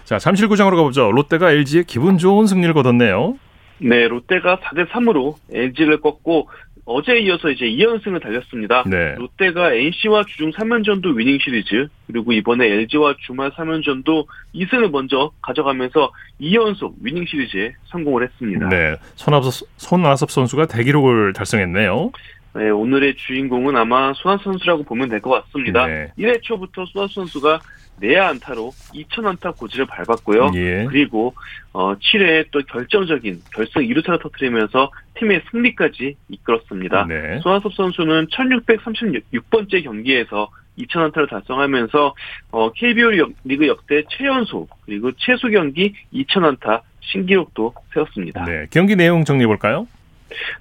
자 0.05 0.19
잠실구장으로 0.19 0.77
가보죠. 0.77 1.13
롯데가 1.13 1.51
LG에 1.53 1.85
기분 1.87 2.19
좋은 2.19 2.47
승리를 2.47 2.73
거뒀네요. 2.75 3.39
네, 3.81 4.09
롯데가 4.09 4.59
4대 4.59 4.89
3으로 4.89 5.37
LG를 5.53 6.01
꺾고 6.01 6.49
어제 6.89 7.19
이어서 7.19 7.51
이제 7.51 7.67
2연승을 7.67 8.23
달렸습니다. 8.23 8.83
네. 8.87 9.15
롯데가 9.17 9.75
NC와 9.75 10.25
주중 10.25 10.51
3연전도 10.53 11.15
위닝 11.17 11.39
시리즈 11.39 11.87
그리고 12.07 12.33
이번에 12.33 12.65
LG와 12.65 13.15
주말 13.27 13.51
3연전도 13.51 14.27
2승을 14.55 14.91
먼저 14.91 15.31
가져가면서 15.43 16.11
2연속 16.41 16.95
위닝 17.03 17.27
시리즈에 17.27 17.75
성공을 17.91 18.25
했습니다. 18.25 18.69
네, 18.71 18.97
손아섭, 19.17 19.69
손아섭 19.77 20.31
선수가 20.31 20.67
대기록을 20.67 21.35
달성했네요. 21.35 22.11
네, 22.59 22.71
오늘의 22.71 23.15
주인공은 23.17 23.77
아마 23.77 24.13
손아섭 24.15 24.43
선수라고 24.45 24.83
보면 24.83 25.09
될 25.09 25.21
것 25.21 25.31
같습니다. 25.31 25.87
네. 25.87 26.13
1회 26.19 26.43
초부터 26.43 26.85
손아섭 26.87 27.13
선수가 27.15 27.61
내야 28.01 28.29
안타로 28.29 28.71
2천안타 28.95 29.57
고지를 29.57 29.87
밟았고요. 29.87 30.51
예. 30.55 30.87
그리고 30.89 31.35
어 31.73 31.95
7회에 31.97 32.47
또 32.53 32.61
결정적인 32.61 33.41
결승 33.55 33.83
2루타를 33.83 34.23
터뜨리면서 34.23 34.91
팀의 35.15 35.43
승리까지 35.51 36.17
이끌었습니다. 36.29 37.07
네. 37.07 37.41
손아섭 37.43 37.73
선수는 37.75 38.27
1636번째 38.29 39.83
경기에서 39.85 40.49
2천안타를 40.79 41.29
달성하면서 41.29 42.15
어 42.53 42.73
KBO 42.73 43.11
리그 43.45 43.67
역대 43.67 44.03
최연소 44.11 44.69
그리고 44.87 45.11
최소 45.17 45.49
경기 45.49 45.93
2천안타 46.15 46.83
신기록도 47.01 47.75
세웠습니다. 47.95 48.45
네, 48.45 48.67
경기 48.71 48.95
내용 48.95 49.25
정리해 49.25 49.47
볼까요? 49.47 49.87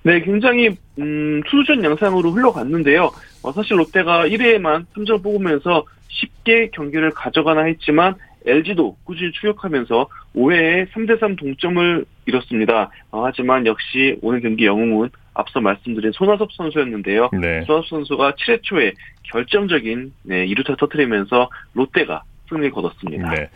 네, 0.04 0.22
굉장히 0.22 0.76
음, 1.00 1.42
투수전 1.46 1.84
양상으로 1.84 2.32
흘러갔는데요. 2.32 3.12
어, 3.44 3.52
사실 3.52 3.78
롯데가 3.78 4.28
1회에만 4.28 4.86
3점을 4.96 5.24
뽑으면서 5.24 5.86
쉽게 6.10 6.70
경기를 6.72 7.12
가져가나 7.12 7.64
했지만 7.64 8.16
LG도 8.46 8.96
꾸준히 9.04 9.32
추격하면서 9.34 10.08
5회에 10.36 10.90
3대3 10.92 11.38
동점을 11.38 12.06
이뤘습니다. 12.26 12.90
어, 13.12 13.26
하지만 13.26 13.66
역시 13.66 14.18
오늘 14.22 14.42
경기 14.42 14.66
영웅은 14.66 15.10
앞서 15.34 15.60
말씀드린 15.60 16.12
손아섭 16.14 16.52
선수였는데요. 16.54 17.30
네. 17.40 17.64
손아섭 17.66 17.88
선수가 17.90 18.32
7회 18.34 18.64
초에 18.64 18.94
결정적인 19.24 20.14
네, 20.24 20.48
2루타 20.48 20.80
터트리면서 20.80 21.50
롯데가 21.74 22.24
승리를 22.50 22.72
거뒀습니다. 22.72 23.30
네. 23.32 23.50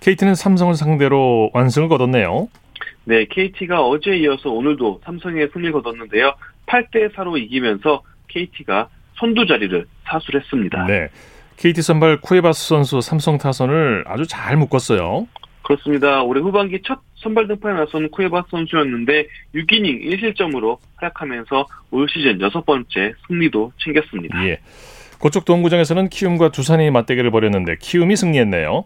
KT는 0.00 0.34
삼성을 0.34 0.74
상대로 0.74 1.50
완승을 1.52 1.88
거뒀네요. 1.88 2.48
네, 3.08 3.24
KT가 3.24 3.80
어제 3.86 4.18
이어서 4.18 4.50
오늘도 4.50 5.00
삼성에 5.02 5.46
승리를 5.54 5.72
거뒀는데요. 5.72 6.34
8대 6.66 7.10
4로 7.14 7.40
이기면서 7.42 8.02
KT가 8.28 8.90
선두 9.18 9.46
자리를 9.46 9.86
사수했습니다. 10.04 10.84
네. 10.84 11.08
KT 11.56 11.80
선발 11.80 12.20
쿠에바스 12.20 12.68
선수 12.68 13.00
삼성 13.00 13.38
타선을 13.38 14.04
아주 14.06 14.26
잘 14.26 14.58
묶었어요. 14.58 15.26
그렇습니다. 15.62 16.22
올해 16.22 16.42
후반기 16.42 16.82
첫 16.84 17.00
선발 17.14 17.48
등판에 17.48 17.80
나선 17.80 18.10
쿠에바스 18.10 18.48
선수였는데 18.50 19.26
6이닝 19.54 20.04
1실점으로 20.04 20.76
활약하면서 20.96 21.66
올 21.90 22.06
시즌 22.10 22.38
여섯 22.42 22.66
번째 22.66 23.14
승리도 23.26 23.72
챙겼습니다. 23.82 24.46
예. 24.46 24.58
그쪽 25.18 25.46
동구장에서는 25.46 26.10
키움과 26.10 26.50
두산이 26.50 26.90
맞대결을 26.90 27.30
벌였는데 27.30 27.76
키움이 27.80 28.16
승리했네요. 28.16 28.84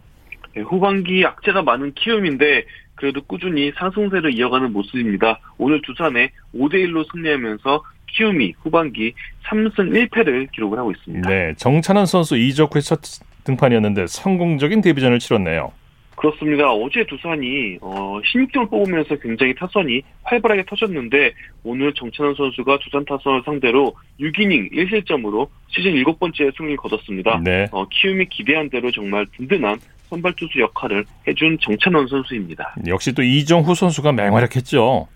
네, 0.54 0.62
후반기 0.62 1.24
악재가 1.26 1.62
많은 1.62 1.94
키움인데 1.94 2.66
그래도 3.02 3.20
꾸준히 3.22 3.72
상승세를 3.74 4.32
이어가는 4.32 4.72
모습입니다. 4.72 5.40
오늘 5.58 5.82
두산에 5.82 6.30
5대1로 6.54 7.04
승리하면서 7.10 7.82
키움이 8.06 8.54
후반기 8.62 9.12
3승 9.44 10.08
1패를 10.08 10.52
기록을 10.52 10.78
하고 10.78 10.92
있습니다. 10.92 11.28
네, 11.28 11.52
정찬환 11.56 12.06
선수 12.06 12.36
이적 12.36 12.72
후첫 12.72 13.00
등판이었는데 13.42 14.06
성공적인 14.06 14.82
데뷔전을 14.82 15.18
치렀네요. 15.18 15.72
그렇습니다. 16.14 16.72
어제 16.72 17.04
두산이 17.04 17.78
어, 17.80 18.20
16점을 18.20 18.70
뽑으면서 18.70 19.16
굉장히 19.16 19.52
타선이 19.56 20.02
활발하게 20.22 20.64
터졌는데 20.68 21.32
오늘 21.64 21.92
정찬환 21.94 22.36
선수가 22.36 22.78
두산 22.84 23.05
타선을 23.05 23.42
상대로 23.44 23.96
6이닝 24.20 24.72
1실점으로 24.72 25.48
시즌 25.66 25.94
7번째 25.94 26.57
승리를 26.57 26.76
거뒀습니다. 26.76 27.40
네. 27.42 27.66
어, 27.72 27.84
키움이 27.88 28.26
기대한 28.26 28.70
대로 28.70 28.92
정말 28.92 29.26
든든한 29.36 29.80
선발 30.12 30.34
투수 30.34 30.60
역할을 30.60 31.06
해준 31.26 31.56
정찬원 31.58 32.06
선수입니다. 32.06 32.74
역시 32.86 33.14
또 33.14 33.22
이정후 33.22 33.74
선수가 33.74 34.12
맹활약했죠. 34.12 35.08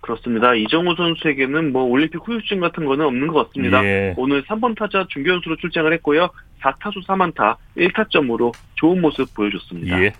그렇습니다. 0.00 0.54
이정우 0.54 0.96
선수에게는 0.96 1.72
뭐 1.72 1.84
올림픽 1.84 2.18
후유증 2.26 2.58
같은 2.58 2.84
거는 2.84 3.04
없는 3.04 3.28
것 3.28 3.46
같습니다. 3.48 3.84
예. 3.84 4.14
오늘 4.16 4.42
3번 4.44 4.76
타자 4.76 5.06
중견수로 5.08 5.56
출장을 5.56 5.92
했고요. 5.92 6.30
4타수 6.62 7.06
4만타 7.06 7.56
1타점으로 7.76 8.52
좋은 8.74 9.00
모습 9.00 9.32
보여줬습니다. 9.34 10.02
예. 10.02 10.12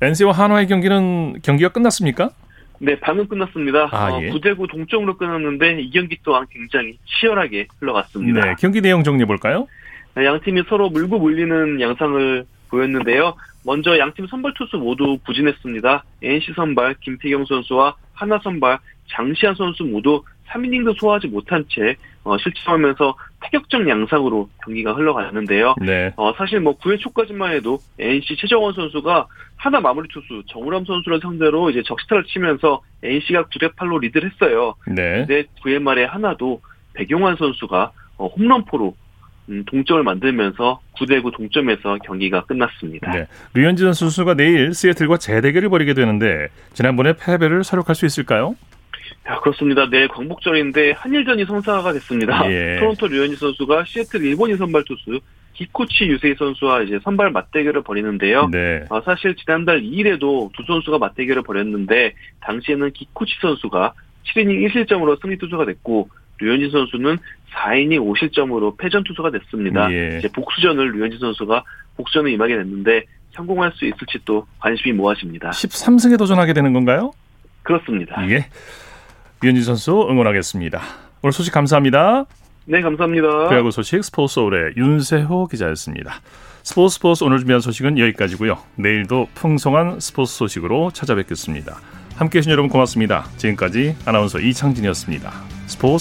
NC와 0.00 0.32
한화의 0.32 0.66
경기는 0.66 1.40
경기가 1.42 1.70
끝났습니까? 1.70 2.30
네, 2.78 2.98
방금 3.00 3.26
끝났습니다. 3.26 3.88
아, 3.90 4.12
어, 4.12 4.22
예. 4.22 4.30
9대9 4.30 4.70
동점으로 4.70 5.16
끝났는데 5.16 5.80
이 5.80 5.90
경기 5.90 6.16
또한 6.22 6.46
굉장히 6.50 6.96
치열하게 7.04 7.66
흘러갔습니다. 7.80 8.40
네, 8.40 8.54
경기 8.58 8.80
내용 8.80 9.02
정리해 9.02 9.26
볼까요? 9.26 9.66
네, 10.14 10.24
양 10.24 10.40
팀이 10.40 10.62
서로 10.68 10.90
물고 10.90 11.18
물리는 11.18 11.80
양상을 11.80 12.46
보였는데요. 12.74 13.34
먼저 13.64 13.98
양팀 13.98 14.26
선발 14.26 14.52
투수 14.56 14.76
모두 14.76 15.18
부진했습니다. 15.24 16.04
NC 16.22 16.52
선발 16.54 16.96
김태경 17.00 17.46
선수와 17.46 17.94
하나 18.12 18.38
선발 18.42 18.78
장시환 19.08 19.54
선수 19.54 19.84
모두 19.84 20.22
3이닝도 20.48 20.98
소화하지 20.98 21.28
못한 21.28 21.64
채 21.68 21.96
어, 22.22 22.36
실점하면서 22.38 23.16
타격적 23.40 23.88
양상으로 23.88 24.48
경기가 24.64 24.92
흘러갔는데요. 24.92 25.74
네. 25.80 26.12
어, 26.16 26.32
사실 26.34 26.60
뭐 26.60 26.76
9회 26.78 26.98
초까지만 27.00 27.52
해도 27.52 27.78
NC 27.98 28.36
최정원 28.36 28.72
선수가 28.74 29.26
하나 29.56 29.80
마무리 29.80 30.08
투수 30.08 30.42
정우람 30.48 30.84
선수를 30.84 31.20
상대로 31.20 31.70
이제 31.70 31.82
적시타를 31.84 32.24
치면서 32.24 32.82
NC가 33.02 33.44
9대 33.44 33.74
8로 33.74 34.00
리드를 34.00 34.30
했어요. 34.30 34.74
네. 34.86 35.26
근데 35.26 35.44
9회 35.62 35.80
말에 35.80 36.04
하나도 36.04 36.60
백용환 36.94 37.36
선수가 37.36 37.92
어, 38.16 38.26
홈런포로 38.26 38.86
음, 38.88 39.03
동점을 39.66 40.02
만들면서 40.02 40.80
9대9 40.96 41.34
동점에서 41.34 41.98
경기가 42.04 42.44
끝났습니다. 42.44 43.10
네. 43.12 43.26
류현진 43.54 43.92
선수가 43.92 44.34
내일 44.34 44.72
시애틀과 44.72 45.18
재대결을 45.18 45.68
벌이게 45.68 45.94
되는데 45.94 46.48
지난번에 46.72 47.14
패배를 47.14 47.64
사록할 47.64 47.94
수 47.94 48.06
있을까요? 48.06 48.56
야, 49.28 49.38
그렇습니다. 49.40 49.88
내일 49.88 50.08
광복절인데 50.08 50.92
한일전이 50.92 51.44
성사가 51.44 51.92
됐습니다. 51.92 52.50
예. 52.50 52.76
토론토 52.80 53.06
류현진 53.06 53.36
선수가 53.36 53.84
시애틀 53.84 54.24
일본인 54.24 54.56
선발 54.56 54.84
투수 54.84 55.20
기코치 55.54 56.06
유세이 56.06 56.34
선수와 56.34 56.82
이제 56.82 56.98
선발 57.04 57.30
맞대결을 57.30 57.82
벌이는데요. 57.82 58.48
네. 58.50 58.84
어, 58.90 59.00
사실 59.02 59.36
지난달 59.36 59.82
2일에도 59.82 60.50
두 60.52 60.64
선수가 60.66 60.98
맞대결을 60.98 61.42
벌였는데 61.42 62.14
당시에는 62.40 62.90
기코치 62.92 63.34
선수가 63.40 63.94
7이닝 64.26 64.68
1실점으로 64.68 65.20
승리 65.20 65.38
투수가 65.38 65.64
됐고 65.66 66.08
류현진 66.40 66.70
선수는 66.70 67.18
4이닝 67.54 67.98
5실점으로 68.00 68.76
패전 68.78 69.04
투수가 69.04 69.30
됐습니다. 69.30 69.90
예. 69.92 70.18
이제 70.18 70.28
복수전을 70.28 70.92
류현진 70.92 71.20
선수가 71.20 71.62
복수전에 71.96 72.32
임하게 72.32 72.56
됐는데 72.56 73.04
성공할 73.32 73.72
수 73.74 73.84
있을지 73.84 74.18
또 74.24 74.46
관심이 74.58 74.92
모아집니다. 74.92 75.50
13승에 75.50 76.18
도전하게 76.18 76.52
되는 76.52 76.72
건가요? 76.72 77.12
그렇습니다. 77.62 78.28
예. 78.30 78.46
류현진 79.42 79.64
선수 79.64 80.06
응원하겠습니다. 80.08 80.80
오늘 81.22 81.32
소식 81.32 81.52
감사합니다. 81.52 82.26
네, 82.66 82.80
감사합니다. 82.80 83.48
프야구 83.48 83.70
소식 83.70 84.02
스포츠 84.02 84.34
서울의 84.34 84.74
윤세호 84.76 85.48
기자였습니다. 85.48 86.20
스포츠 86.62 86.94
스포츠 86.94 87.24
오늘 87.24 87.38
준비한 87.38 87.60
소식은 87.60 87.98
여기까지고요. 87.98 88.58
내일도 88.76 89.28
풍성한 89.34 90.00
스포츠 90.00 90.34
소식으로 90.34 90.90
찾아뵙겠습니다. 90.92 91.78
함께해 92.16 92.40
주신 92.40 92.52
여러분 92.52 92.70
고맙습니다. 92.70 93.24
지금까지 93.36 93.96
아나운서 94.06 94.38
이창진이었습니다. 94.38 95.53
스포 95.66 95.98